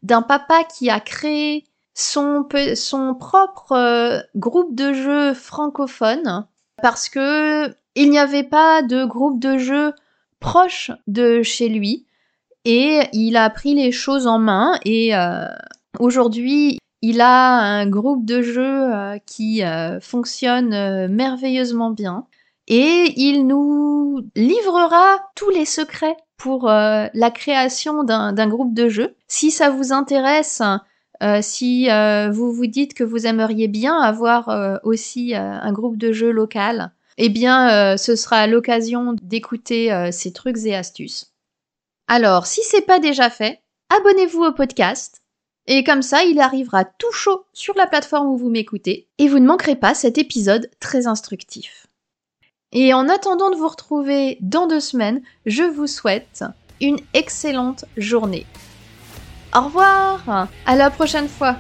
d'un 0.04 0.22
papa 0.22 0.64
qui 0.64 0.90
a 0.90 1.00
créé 1.00 1.66
son, 1.94 2.48
son 2.76 3.16
propre 3.16 3.72
euh, 3.74 4.20
groupe 4.36 4.76
de 4.76 4.94
jeux 4.94 5.34
francophone 5.34 6.46
parce 6.82 7.10
que 7.10 7.76
il 7.98 8.12
n'y 8.12 8.20
avait 8.20 8.44
pas 8.44 8.84
de 8.84 9.06
groupe 9.06 9.40
de 9.40 9.58
jeux 9.58 9.92
proche 10.40 10.92
de 11.08 11.42
chez 11.42 11.68
lui 11.68 12.06
et 12.64 13.02
il 13.12 13.38
a 13.38 13.50
pris 13.50 13.74
les 13.74 13.92
choses 13.92 14.28
en 14.28 14.38
main 14.38 14.74
et 14.86 15.16
euh, 15.16 15.48
aujourd'hui 16.00 16.78
il 17.02 17.22
a 17.22 17.58
un 17.58 17.88
groupe 17.88 18.24
de 18.24 18.42
jeux 18.44 18.94
euh, 18.94 19.18
qui 19.26 19.64
euh, 19.64 20.00
fonctionne 20.00 21.08
merveilleusement 21.08 21.90
bien 21.90 22.26
et 22.68 23.14
il 23.16 23.48
nous 23.48 24.22
livrera 24.36 25.20
tous 25.36 25.50
les 25.50 25.66
secrets 25.66 26.18
pour 26.38 26.68
la 26.68 27.32
création 27.34 28.04
d'un 28.04 28.48
groupe 28.48 28.76
de 28.76 28.90
jeux. 28.90 29.16
Si 29.28 29.50
ça 29.50 29.70
vous 29.70 29.94
intéresse, 29.94 30.62
si 31.42 31.88
vous 32.30 32.52
vous 32.52 32.68
dites 32.68 32.94
que 32.94 33.06
vous 33.06 33.26
aimeriez 33.26 33.70
bien 33.70 33.98
avoir 33.98 34.82
aussi 34.84 35.34
un 35.34 35.72
groupe 35.72 35.98
de 35.98 36.12
jeux 36.12 36.32
local, 36.32 36.92
eh 37.18 37.30
bien, 37.30 37.98
ce 37.98 38.16
sera 38.16 38.48
l'occasion 38.48 39.16
d'écouter 39.22 40.10
ces 40.12 40.32
trucs 40.34 40.58
et 40.66 40.76
astuces. 40.76 41.34
Alors, 42.08 42.48
si 42.48 42.62
c'est 42.64 42.82
pas 42.82 43.00
déjà 43.00 43.30
fait, 43.30 43.62
abonnez-vous 43.90 44.44
au 44.44 44.52
podcast 44.52 45.22
et 45.68 45.84
comme 45.84 46.02
ça, 46.02 46.24
il 46.24 46.40
arrivera 46.40 46.86
tout 46.86 47.12
chaud 47.12 47.46
sur 47.52 47.76
la 47.76 47.88
plateforme 47.88 48.28
où 48.28 48.38
vous 48.38 48.50
m'écoutez, 48.50 49.10
et 49.18 49.28
vous 49.28 49.40
ne 49.40 49.46
manquerez 49.46 49.76
pas 49.76 49.94
cet 49.94 50.18
épisode 50.18 50.70
très 50.80 51.08
instructif. 51.08 51.88
Et 52.72 52.94
en 52.94 53.10
attendant 53.10 53.50
de 53.52 53.58
vous 53.58 53.68
retrouver 53.68 54.38
dans 54.40 54.68
deux 54.68 54.80
semaines, 54.80 55.22
je 55.46 55.64
vous 55.64 55.88
souhaite 55.88 56.46
une 56.80 57.00
excellente 57.14 57.84
journée. 57.98 58.46
Au 59.56 59.62
revoir 59.62 60.48
À 60.66 60.76
la 60.76 60.90
prochaine 60.90 61.28
fois 61.28 61.58